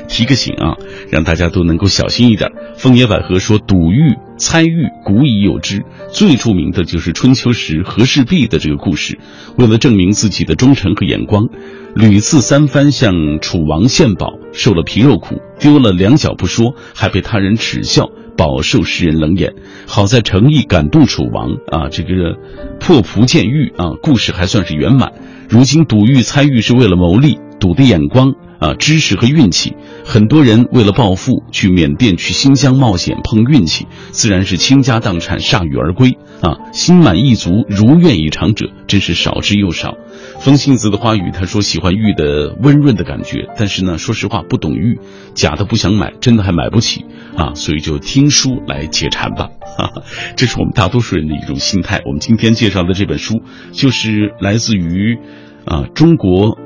[0.07, 0.77] 提个醒啊，
[1.11, 2.53] 让大家都能够小心一点。
[2.77, 9.19] 枫叶百合说，赌玉、猜玉古已有之，最著名的就是春秋时和氏璧的这个故事。
[9.57, 11.49] 为了证明自己的忠诚和眼光，
[11.97, 19.55] 屡次三番向楚王献宝，受了皮肉苦，丢了两脚不说，还被他人耻笑，饱受世人冷眼。
[19.87, 22.37] 好在诚意感动楚王啊，这个
[22.79, 25.13] 破釜见玉啊，故事还算是圆满。
[25.49, 29.75] 如今赌玉猜玉是为了谋利，赌的眼光啊，知识和运气。
[30.05, 36.57] 很多人为了暴富去缅甸、去新疆冒险碰运气，自然是倾家荡产、铩羽而归啊。
[36.73, 39.97] 心满意足、如愿以偿者真是少之又少。
[40.39, 44.99] 风信子的花语，他说喜欢玉的温润的感觉，但是呢，说实话不懂玉，
[45.35, 47.05] 假的不想买，真的还买不起
[47.37, 49.49] 啊，所以就听书来解馋吧。
[49.79, 50.03] 哈哈，
[50.37, 52.01] 这是我们大多数人的一种心态。
[52.07, 53.43] 我们今天介绍的这本书，
[53.73, 55.19] 就是来自于
[55.65, 56.59] 啊中国，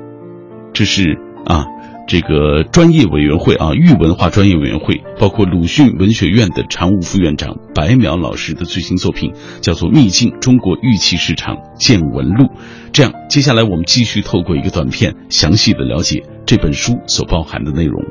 [0.73, 1.65] 这是啊
[2.11, 12.47] 这个专业委员会啊玉文化专业委员会，包括鲁迅文学院的常务副院长白淼老师的最新作品，叫做《秘境中国玉器市场见闻录》。
[12.91, 18.03] 这样，接下来我们继续透过一个短片，详细的了解这本书所包含的内容。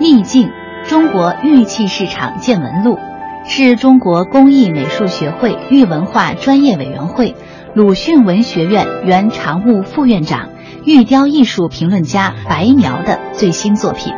[0.00, 0.48] 秘境。
[0.88, 2.98] 中国玉器市场见闻录
[3.44, 7.34] 是中国工艺美术学会玉文化专业委员会
[7.74, 10.48] 鲁迅文学院原常务副院长、
[10.88, 14.14] 玉雕艺术评论家白描的最新作品。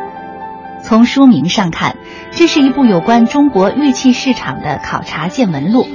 [0.81, 1.97] 从书名上看，
[2.31, 5.85] 这是一部有关中国玉器市场的考察见闻录。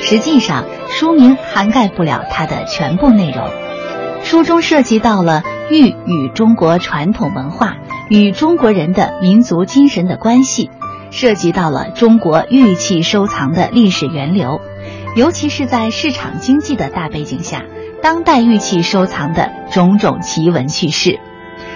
[0.00, 3.46] 实际上，书名涵盖不了它的全部内容。
[4.24, 7.76] 书中涉及到了玉与中国传统文化。
[8.08, 10.70] 与中国人的民族精神的关系，
[11.10, 14.62] 涉及到了中国玉器收藏的历史源流，
[15.14, 17.64] 尤其是在市场经济的大背景下，
[18.02, 21.20] 当代玉器收藏的种种奇闻趣事，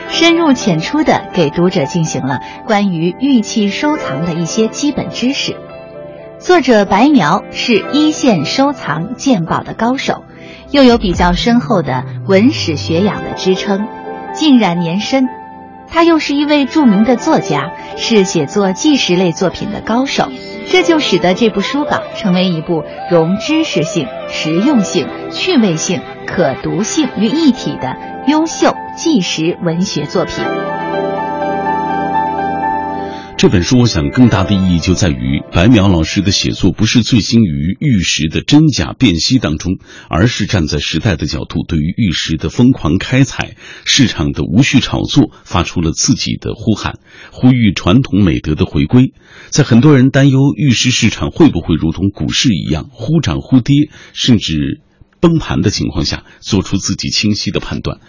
[0.09, 5.57] 深入浅出的给读者进行了关于玉器收藏的一些基本知识。
[6.41, 10.25] 作者白描是一线收藏鉴宝的高手，
[10.73, 13.87] 又有比较深厚的文史学养的支撑，
[14.35, 15.29] 浸染年深。
[15.89, 20.29] 他又是一位著名的作家，是写作纪实类作品的高手，
[20.71, 27.97] 这就使得这部书稿成为一部融知识性、实用性、趣味性、可读性于一体的
[28.27, 30.45] 优秀纪实文学作品。
[33.39, 39.77] 这本书，我想更大的意义就在于白苗老师的写作不是醉心于玉石的真假辨析当中，
[40.09, 46.99] 而是站在时代的角度，对于玉石的疯狂开采、市场的无序炒作，发出了自己的呼喊，
[47.31, 49.13] 呼吁传统美德的回归。
[49.51, 54.81] 在很多人担忧玉石市场会不会如同股市一样忽涨忽跌，甚至
[55.21, 58.01] 崩盘的情况下，做出自己清晰的判断。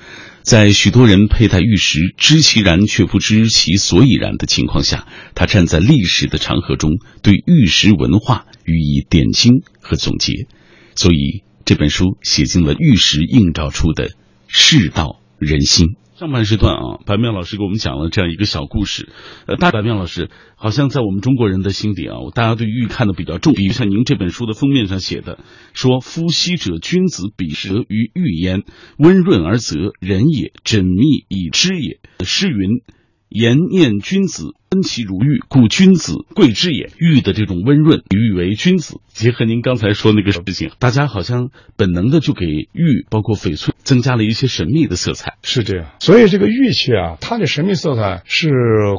[0.43, 5.05] 在许多人佩戴玉石知其然却不知其所以然的情况下，
[5.35, 6.91] 他站在历史的长河中，
[7.21, 10.47] 对玉石文化予以点睛和总结。
[10.95, 14.11] 所以这本书写进了玉石映照出的
[14.47, 15.95] 世道人心。
[16.18, 19.07] 上半时段啊，白妙老师给我们讲了这样一个小故事。
[19.45, 23.53] 呃，大白妙老师好像在我们中国人的心底啊，大家对玉看的比较重。
[23.53, 25.38] 比如像您这本书的封面上写的，
[25.74, 28.63] 说“夫昔者，君子比舌于玉焉，
[28.97, 32.82] 温润而泽，人也；缜密以知也。”诗云
[33.30, 36.89] ：“言念君子。”恩其如玉，故君子贵之也。
[36.97, 38.99] 玉的这种温润，喻为君子。
[39.07, 45.36] 结合您刚才说那个事情，大家好像本能的就给玉，包括翡翠，增加了一些神秘的色彩。
[45.41, 48.49] 是这样，所以这个玉器啊，它的神秘色彩是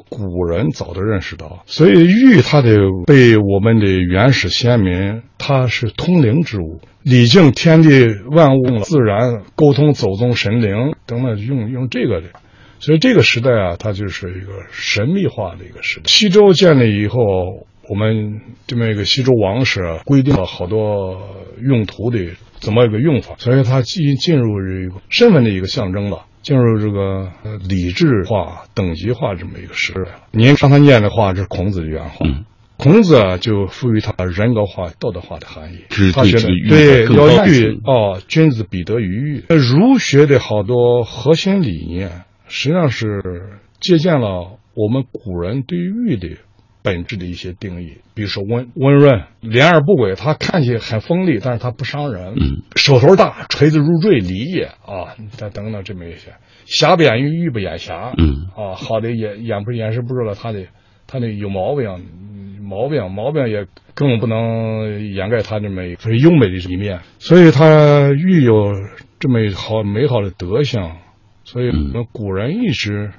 [0.08, 1.64] 古人早就认识到。
[1.66, 12.28] 所以玉它得被我们的原始先民，它是通灵之物，礼敬天地万物、自然，沟通走动神灵等等，用用这个的。
[12.80, 16.02] 所以这个时代啊，它就是一个神秘化的一个时代。
[16.06, 17.20] 西周建立以后，
[17.88, 21.20] 我们这么一个西周王室规定了好多
[21.60, 22.18] 用途的
[22.60, 27.30] 怎么一个用法，所以它进进入这个身份的一个象征了，进入这个
[27.68, 30.22] 礼制化、等级化这么一个时代了。
[30.30, 32.26] 您刚才念的话，这是孔子的原话。
[32.76, 35.78] 孔子啊，就赋予他人格化、道德化的含义。
[36.12, 39.44] 他觉得对要玉哦，君子比得于玉。
[39.48, 42.22] 儒学的好多核心理念。
[42.48, 46.38] 实际上是借鉴了我们古人对玉的
[46.82, 52.34] 本质的一些定义，比如说温温润、廉而不轨，它看起来很锋利，但是它不伤人。
[52.36, 56.32] 嗯，手头大，锤子入坠，礼也啊，等等等这么一些。
[56.64, 58.14] 瑕不掩瑜，玉不掩瑕。
[58.16, 60.66] 嗯，啊，好的掩掩不掩饰不住了，它的
[61.06, 61.88] 它的有毛病，
[62.62, 67.00] 毛病毛病也更不能掩盖它这么非常优美的一面。
[67.18, 68.72] 所以，它玉有
[69.18, 70.92] 这么好美好的德行。
[71.50, 73.10] 所以，我们古人一直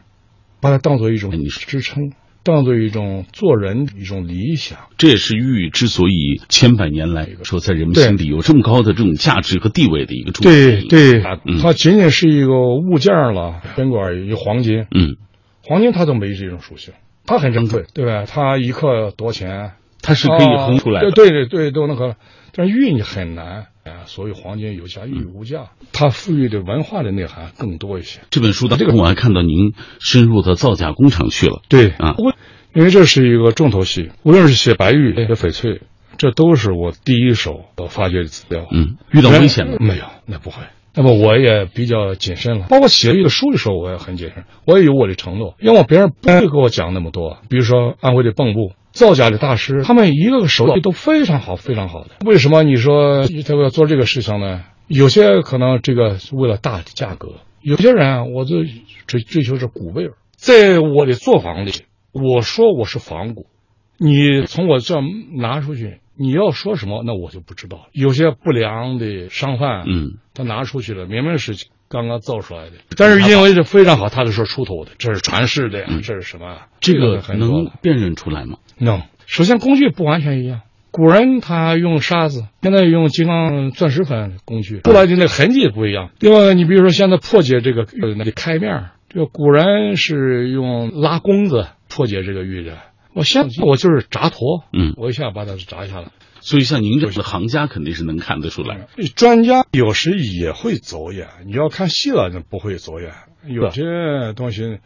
[0.62, 2.12] 把它当做一种支撑，
[2.44, 4.78] 当做一种做人的一种理想。
[5.00, 11.24] 这也是玉之所以千百年来说在人们心里有这么高的这种价值和地位的一个主对对，
[11.60, 15.18] 它仅仅是一个物件了，针管一黄金，嗯，
[15.64, 16.94] 黄金它都没这种属性，
[17.26, 18.26] 它很珍贵，对吧？
[18.28, 19.72] 它一克多钱？
[20.04, 22.14] 它是可以衡出来的，对对对，都能衡。
[22.54, 23.66] 但是玉你很难。
[24.06, 28.20] 所谓黄金有价，玉无价，它赋予的文化的内涵更多一些。
[28.30, 31.62] 这本书的这个我还看到您深入到造假工厂去了。
[31.70, 32.16] 对啊，
[32.74, 35.82] 因为这是一个重头戏，无论是写白玉、写翡翠，
[36.18, 38.68] 这都是我第一手发掘的资料。
[38.72, 40.06] 嗯，遇到危险了没有？
[40.26, 40.64] 那不会。
[41.00, 44.44] 那么我也比较谨慎了，包括写一个书的时候，我也很谨慎。
[44.66, 47.38] 我也有我的承诺，要么别人不会给我讲那么多。
[47.48, 48.74] 比如说安徽的蚌埠。
[48.92, 52.10] 造假的大师，他们一个个手艺都非常好，非常好的。
[52.26, 54.64] 为什么你说他要做这个事情呢？
[54.88, 58.64] 有些可能这个为了大的价格，有些人我就
[59.06, 60.14] 追追求着古味儿。
[60.36, 61.72] 在我的作坊里，
[62.12, 63.46] 我说我是仿古，
[64.00, 64.96] 你从我这
[65.38, 67.88] 拿出去，你要说什么，那我就不知道。
[67.94, 71.54] 有些不良的商贩，嗯，他拿出去了，明明是
[71.88, 76.58] 刚刚造出来的，但是因为这非常好，他就说出头的，这是传世的呀，这是什么？
[76.82, 78.58] 这个能辨认出来吗？
[78.78, 80.62] 能，首先工具不完全一样。
[80.92, 86.10] 古人他用沙子，现在用金刚钻石粉工具，出来的那个痕迹也不一样。
[86.20, 87.86] 另外，你比如说现在破解这个
[88.18, 92.78] 那个开面，这个古人是用拉弓子破解这个玉的。
[93.14, 96.12] 我先我就是炸坨，嗯，我一下把它炸下来。
[96.42, 98.88] 所以像您这样的行家肯定是能看得出来。
[99.16, 103.12] 专家有时也会走眼，你要看细了，那不会走眼。
[103.48, 103.84] 有些
[104.36, 104.80] 东西。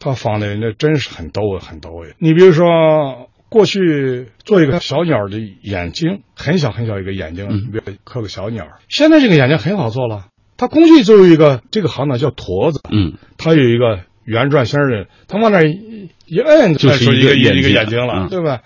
[0.00, 2.14] 他放的那真是很到位，很到位。
[2.18, 8.66] 你比如说，过去做一个小鸟的眼睛，很小很小一个眼睛，嗯比如刻个小鸟。
[8.88, 10.26] 现在这个眼睛很好做了，
[10.58, 18.62] 它工具就有一个这个行当叫驼子，嗯，它有一个圆转形的，他往那儿一一摁，就是一个一个眼睛了，嗯对吧？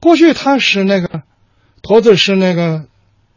[0.00, 1.22] 过去他是那个
[1.82, 2.84] 头子是那个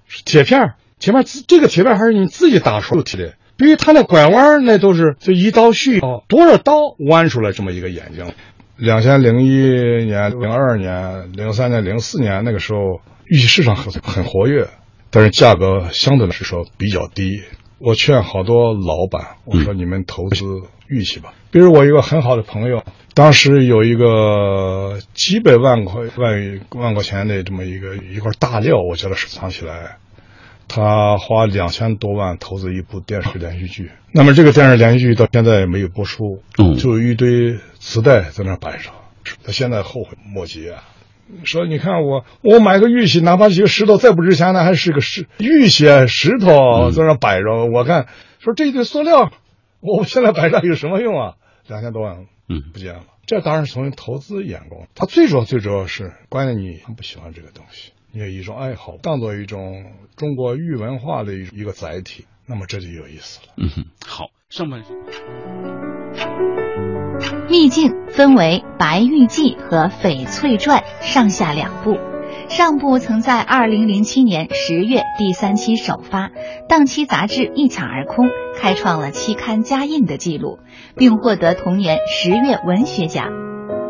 [0.08, 3.36] 是铁片儿，铁片这个铁片还是你自己打出来的。
[3.58, 8.34] 比如他那拐弯那都是就一刀续刀，多少刀弯出来这么一个眼睛。
[8.76, 14.68] 两千零一年、零二年、零三年、零四年那个时候，玉器市场很很活跃，
[15.12, 17.44] 但是价格相对来说比较低。
[17.84, 20.46] 我劝好多老板，我说你们投资
[20.88, 21.34] 玉器吧。
[21.50, 22.84] 比如我一个很好的朋友，
[23.16, 29.98] 当时有一个几百万块万万块钱的这么一个一块大料，我叫他收藏起来。
[30.68, 38.92] 他花两千多万投资一部电视连续剧，那么这个电视连续剧到现在也没有播出，嗯就有一堆磁带在那摆着，
[39.44, 40.84] 他现在后悔莫及啊。
[41.44, 47.66] 说你看我我买个玉器，哪怕是个石头再不值钱，那还是个石玉器啊石头在那摆着。
[47.66, 48.08] 我看
[48.40, 49.32] 说这一堆塑料，
[49.80, 51.36] 我现在摆着有什么用啊？
[51.68, 53.04] 两千多万，嗯不见了。
[53.26, 59.86] 这当然是从投资眼光，他最主要最主要是关键你不喜欢这个东西，你有一种爱好，当做一种
[60.18, 63.54] 中国玉文化的一一个载体，那么这就有意思了。
[63.58, 66.51] 嗯哼，好，上半身。
[67.52, 71.98] 秘境分为《白玉记》和《翡翠传》上下两部。
[72.48, 76.30] 上部曾在2007年10月第三期首发，
[76.70, 80.60] 当期杂志一抢而空，开创了期刊加印的记录，
[80.96, 83.28] 并获得同年十月文学奖。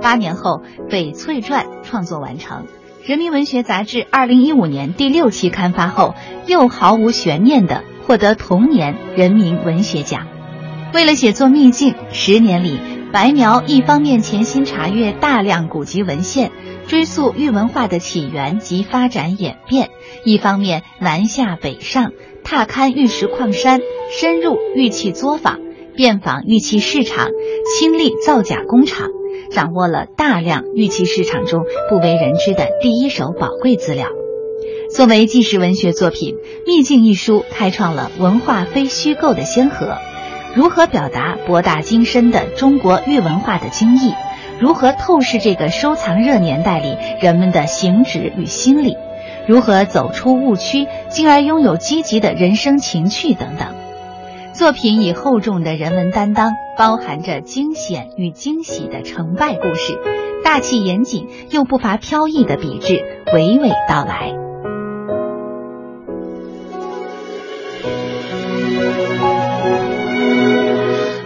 [0.02, 2.66] 八年后，《翡翠传》创作完成。
[3.06, 6.16] 人民文学杂志2015年第六期刊发后，
[6.48, 10.26] 又毫无悬念地获得同年人民文学奖。
[10.96, 12.80] 为了写作《秘境》，十年里，
[13.12, 16.50] 白描一方面潜心查阅大量古籍文献，
[16.88, 19.88] 追溯玉文化的起源及发展演变；
[20.24, 22.14] 一方面南下北上，
[22.46, 23.82] 踏勘玉石矿山，
[24.18, 25.60] 深入玉器作坊，
[25.94, 27.28] 遍访玉器市场，
[27.78, 29.10] 亲历造假工厂，
[29.52, 34.08] 掌握了大量玉器市场中不为人知的第一手宝贵资料。
[34.90, 36.36] 作为纪实文学作品，
[36.66, 39.98] 《秘境》一书开创了文化非虚构的先河。
[40.54, 44.14] 如何表达博大精深的中国玉文化的精义？
[44.60, 48.98] 如何透视这个收藏热年代里人们的行止与心理？
[49.48, 53.70] 如何走出误区，进而拥有积极的人生情趣等等？
[54.54, 59.98] 作品以厚重的人文担当，包含着惊险与惊喜的成败故事，
[60.44, 63.02] 大气严谨又不乏飘逸的笔致，
[63.34, 64.41] 娓娓道来。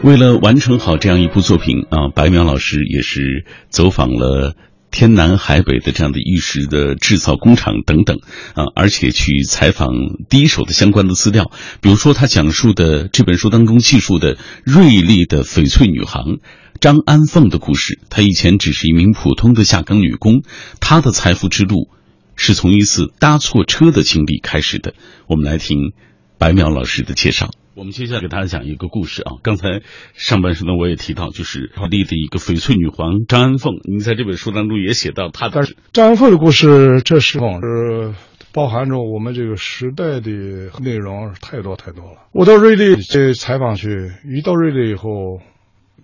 [0.05, 4.55] 为了完成好这样一部作品啊，白苗老师也是走访了
[4.91, 8.19] 天南海北的这样的玉石的制造工厂等等
[8.53, 9.89] 啊，而且去采访
[10.29, 11.49] 第一手的相关的资料，
[11.81, 16.37] 比如说他讲述的这本书当中记述的瑞丽的翡翠女行
[16.79, 17.97] 张安凤的故事。
[18.11, 20.43] 她以前只是一名普通的下岗女工，
[20.79, 21.89] 她的财富之路
[22.35, 24.93] 是从一次搭错车的经历开始的。
[25.25, 25.93] 我们来听
[26.37, 27.49] 白苗老师的介绍。
[27.77, 29.33] 我们接下来给大家讲一个故事啊。
[29.43, 29.81] 刚才
[30.13, 33.81] 上半身呢，我也提到，就是奥地的一个翡翠女皇张安凤。
[33.83, 38.15] 您在这本书当中也写到她的张安凤的故事，这时候是
[38.53, 40.31] 包含着我们这个时代的
[40.79, 42.19] 内容太多太多了。
[42.31, 45.41] 我到瑞丽去采访去，一到瑞丽以后，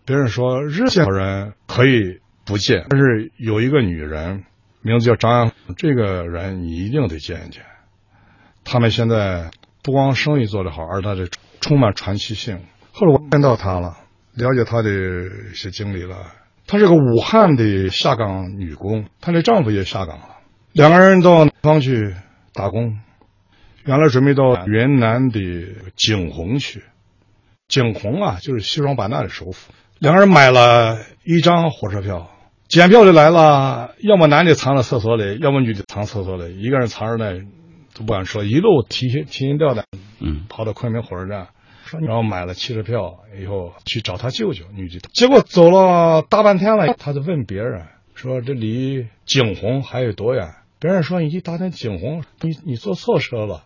[0.06, 4.44] 别人说日见人可以不见，但是有一个女人，
[4.82, 7.64] 名字叫张安凤，这个人你一定得见一见。
[8.66, 9.52] 他们现在
[9.82, 11.30] 不光生意做得好，而她的
[11.62, 12.60] 充满传奇性。
[12.92, 13.96] 后来我见到她了，
[14.34, 16.18] 了解她的一些经历了。
[16.68, 20.26] 她是个武汉的下岗女工，她的丈夫也下岗了，
[20.74, 22.14] 两个人到南方去
[22.54, 22.98] 打工。
[23.84, 25.40] 原来准备到云南的
[25.96, 26.84] 景洪去，
[27.68, 29.72] 景洪啊，就是西双版纳的首府。
[29.98, 32.30] 两个人买了一张火车票，
[32.68, 37.40] 检票的来了，要么男的藏在厕所里，要么女的藏厕所里，一个人藏着那
[38.02, 39.86] 都不敢说，一路提心提心吊胆，
[40.20, 41.50] 嗯，跑到昆明火车站，
[41.86, 47.86] 说然后买了汽车票以后去找他舅舅女婿，结果走了大半天了，他就问别人
[48.16, 50.56] 说这离景洪还有多远？
[50.80, 53.66] 别人说你一打听景洪，你你坐错车了，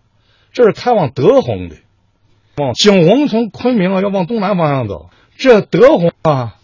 [0.52, 1.78] 这是开往德宏的，
[2.58, 6.58] 往景洪从昆明啊要往东南方向走，这德宏啊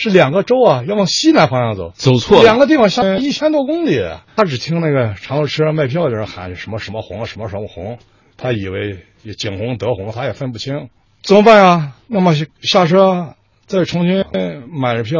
[0.00, 4.00] 是两个州啊要往西南方向走，走错了两个地方相一千多公里。
[4.36, 7.98] 他只听那个长途车上卖票的人喊什么什么红什么什么红，
[8.36, 9.00] 他以为
[9.36, 10.88] 景洪德宏，他也分不清，
[11.22, 11.94] 怎么办呀？
[12.06, 13.34] 那么下车
[13.66, 14.24] 再重新
[14.70, 15.18] 买着票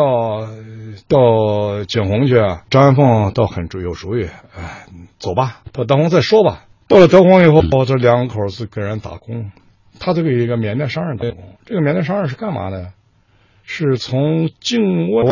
[1.08, 2.36] 到景洪去，
[2.70, 4.86] 张安凤倒很有主意，哎，
[5.18, 6.66] 走吧，到德宏再说吧。
[6.86, 9.50] 到了德宏以后，这两口子给人打工，
[9.98, 11.56] 他这个一个缅甸商人打工。
[11.66, 12.92] 这个缅甸商人是干嘛的？
[13.70, 15.24] 是从境外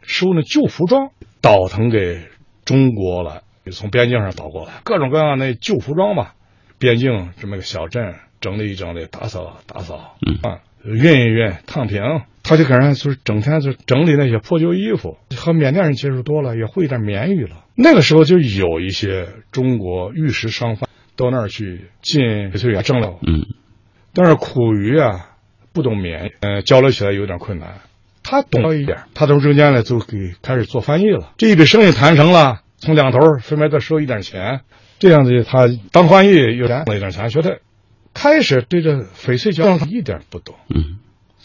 [0.00, 1.10] 收那旧服装
[1.42, 2.22] 倒腾给
[2.64, 6.34] 中国了，从边境上倒过来，各种各样的旧服装吧。
[6.78, 12.00] 边境这么个小镇，整理一整理，打扫打扫，啊，熨一熨，烫平。
[12.42, 17.64] 他就给人就是整天就整理那些破旧衣服，和缅甸人接触多了，也会点缅语了。
[17.74, 23.44] 那个时候就有一些中国玉石商贩到那儿去进翡翠园挣了，嗯，
[24.14, 25.35] 但是苦于啊
[25.76, 27.80] 不懂缅，呃，交流起来有点困难。
[28.22, 31.34] 他懂了一点，他从中间呢就给开始做翻译了。
[31.36, 34.62] 这一笔生意谈成了，从两头分别再收一点钱，
[34.98, 37.58] 这样子他当翻译又赚了一点钱，觉得
[38.14, 40.98] 开始对这翡翠胶一点不懂，嗯。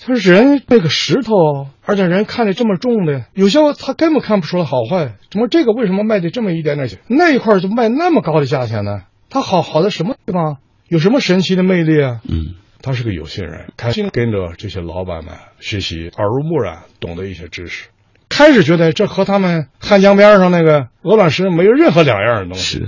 [0.04, 5.14] 他说：“人那个石头，而且人看着这么重的，有些他根本看不出来好坏。
[5.30, 6.98] 怎么这个为什么卖的这么一点点钱？
[7.08, 9.04] 那一块就卖那么高的价钱呢？
[9.30, 10.58] 他好好在什么地方？
[10.88, 17.90] 有什么神奇的魅力啊？”嗯，他是个有心人，开心跟着这些老板们学习，耳濡目染，懂得一些知识。
[18.30, 22.84] 开始觉得这和他们汉江边上那个鹅卵石没有任何两样的东西。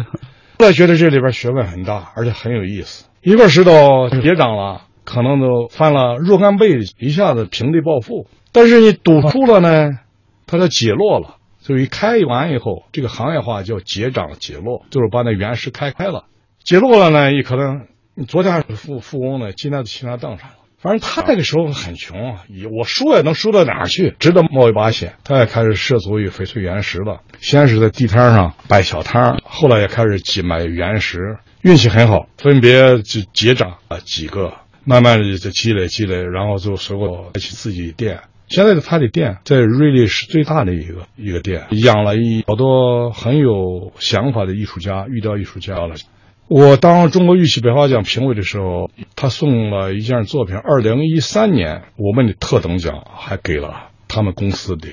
[0.59, 3.05] 后来觉得这里边学问很大，而且很有意思。
[3.21, 4.83] 一块石头跌涨了。
[5.05, 8.25] 可能都翻了若干倍，一下子平地暴富。
[8.53, 9.99] 但是你赌输了呢，
[10.47, 11.35] 它就解落了。
[11.59, 16.23] 所以开完以后，这个行业化叫结涨解落，就是把那原石开开了。
[16.63, 17.83] 解落了呢，也可能你
[18.27, 20.55] 昨天还是富富翁呢，今天就骑他凳上了。
[20.77, 22.43] 反正他那个时候很穷啊，
[22.77, 24.15] 我输也能输到哪儿去？
[24.19, 25.15] 值得冒一把险。
[25.23, 27.21] 他也开始涉足于翡翠原石了。
[27.39, 31.37] 先是在地摊上摆小摊，后来也开始去买原石。
[31.61, 34.53] 运气很好，分别就结账啊几个。
[34.83, 38.19] 慢慢的就积累积累，然后就收购起自己店。
[38.49, 45.95] 现在的他的店在瑞丽是最大的一个一个店，养了一好多很有想法的艺术家，玉雕艺术家了。
[46.47, 50.55] 我当中国玉器百花奖评委的时候，他送了一件作品。
[50.55, 54.89] 二零一三年我们的特等奖还给了他们公司的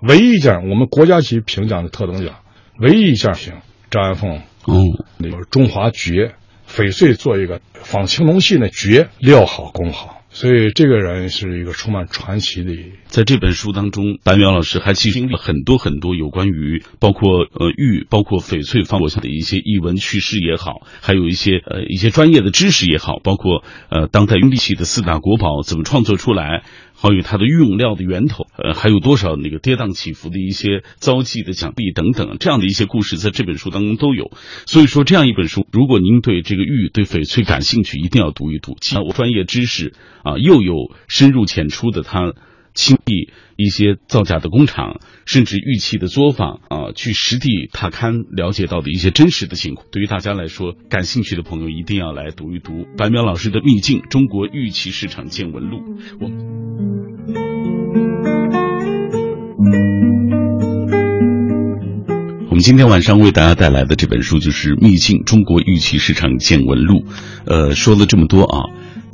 [0.00, 2.36] 唯一一件我们国家级评奖的特等奖，
[2.78, 3.52] 唯一一件品
[3.90, 4.74] 张安凤，嗯，
[5.18, 6.34] 那个中华绝。
[6.66, 12.74] 翡翠做一个仿青龙戏呢，绝料好工好，所以这个人是一个充满传奇的。
[13.06, 26.64] 在这本书当中，白苗老师还经历了很多很多有关于包括呃玉、包括翡翠方向的一些译文趣事也好，还有一些呃一些专业的知识也好，包括呃当代玉器的四大国宝怎么创作出来。
[27.04, 34.30] 关于它的用料的源头，呃，还有多少那个跌宕起伏的一些遭际的奖励等等，这样的一些故事，在这本书当中都有。
[34.64, 38.78] 所以说，这样一本书，如果您对这个玉、对翡翠感兴趣，一定要读一读。
[38.80, 39.92] 既有专业知识
[40.22, 42.32] 啊，又有深入浅出的它。
[42.74, 55.78] 轻易一些造假的工厂，甚至玉器的作坊啊，去实地踏勘了解到的一些真实的情况，对于大家来说，感兴趣的朋友一定要来读一读白苗老师的《秘境：中国玉器市场见闻录》。
[56.20, 56.28] 我
[62.50, 67.00] 我们今天晚上为大家带来的这本书就是《秘境：中国玉器市场见闻录》。
[67.46, 68.64] 呃，说了这么多啊。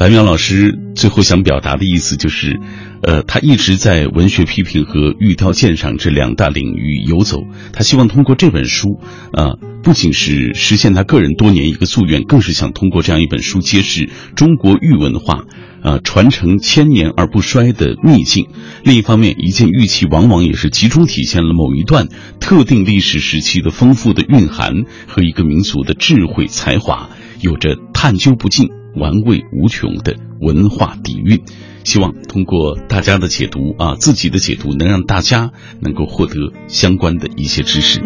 [0.00, 2.58] 白苗老师最后想表达的意思就是，
[3.02, 7.42] 呃，他一直在文学批评和玉雕鉴赏这两大领域游走。
[7.74, 8.98] 他希望通过这本书，
[9.34, 9.50] 啊，
[9.82, 15.44] 不仅是实现他个人多年一个夙愿，更是想通过这样一本书揭示中国玉文化，
[15.82, 18.46] 啊，传承千年而不衰的秘境。
[18.82, 22.08] 另一方面，一件玉器往往也是集中体现了某一段
[22.40, 24.72] 特定历史时期的丰富的蕴含
[25.06, 27.10] 和一个民族的智慧才华，
[27.42, 28.79] 有着探究不尽。
[28.96, 31.40] 玩味无穷的文化底蕴，
[31.84, 38.00] 希望通过大家的解读啊，自己的解读，能让大家能够获得相关的一些知识。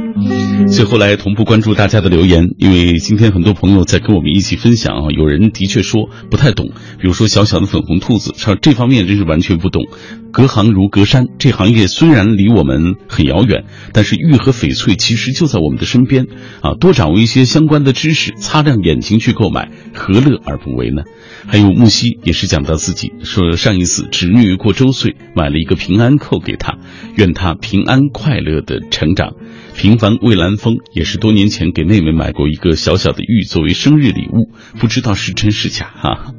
[0.69, 6.71] 最后来同步关注大家的留言，因为今天很多朋友在跟我们一起分享啊，有人的确说不太懂，
[7.01, 9.87] 比如说小小的粉红兔子，说这方面真是完全不懂。
[10.33, 16.27] 隔行如隔山，这行业虽然离我们很遥远，但是玉和翡翠其实就在我们的身边
[16.61, 16.75] 啊！
[16.75, 21.03] 多掌握一些相关的知识，擦亮眼睛去购买，何乐而不为呢？
[21.47, 26.79] 还有木西也是讲到自己说，上一次侄女过周岁，买了一个平安扣给她，
[27.17, 29.35] 愿她平安快乐的成长。
[29.77, 36.33] 平凡蔚蓝风也是多年前给妹妹买过一个小小的玉作为生日礼物，不知道是真是假哈。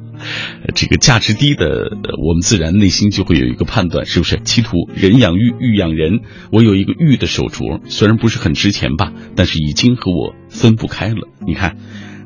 [0.74, 1.90] 这个价值低的，
[2.26, 4.40] 我们自然内心就会有一个判断，是不是？
[4.42, 6.20] 企图人养玉，玉养人。
[6.50, 11.28] 我有一个玉的手镯，虽然不是很值钱吧，但是已经和我分不开了。
[11.46, 11.76] 你看，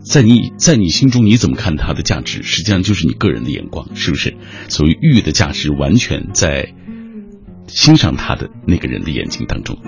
[0.03, 2.43] 在你在你心中，你怎么看它的价值？
[2.43, 4.37] 实际上就是你个人的眼光，是不是？
[4.69, 6.75] 所谓玉的价值，完全在
[7.67, 9.79] 欣赏它的那个人的眼睛当中。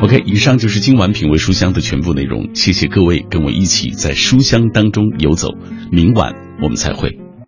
[0.00, 5.48] OK，以上就是今晚品味书香的全部内容，谢谢各位跟我一起在书香当中游走，
[5.90, 7.23] 明晚我们再会。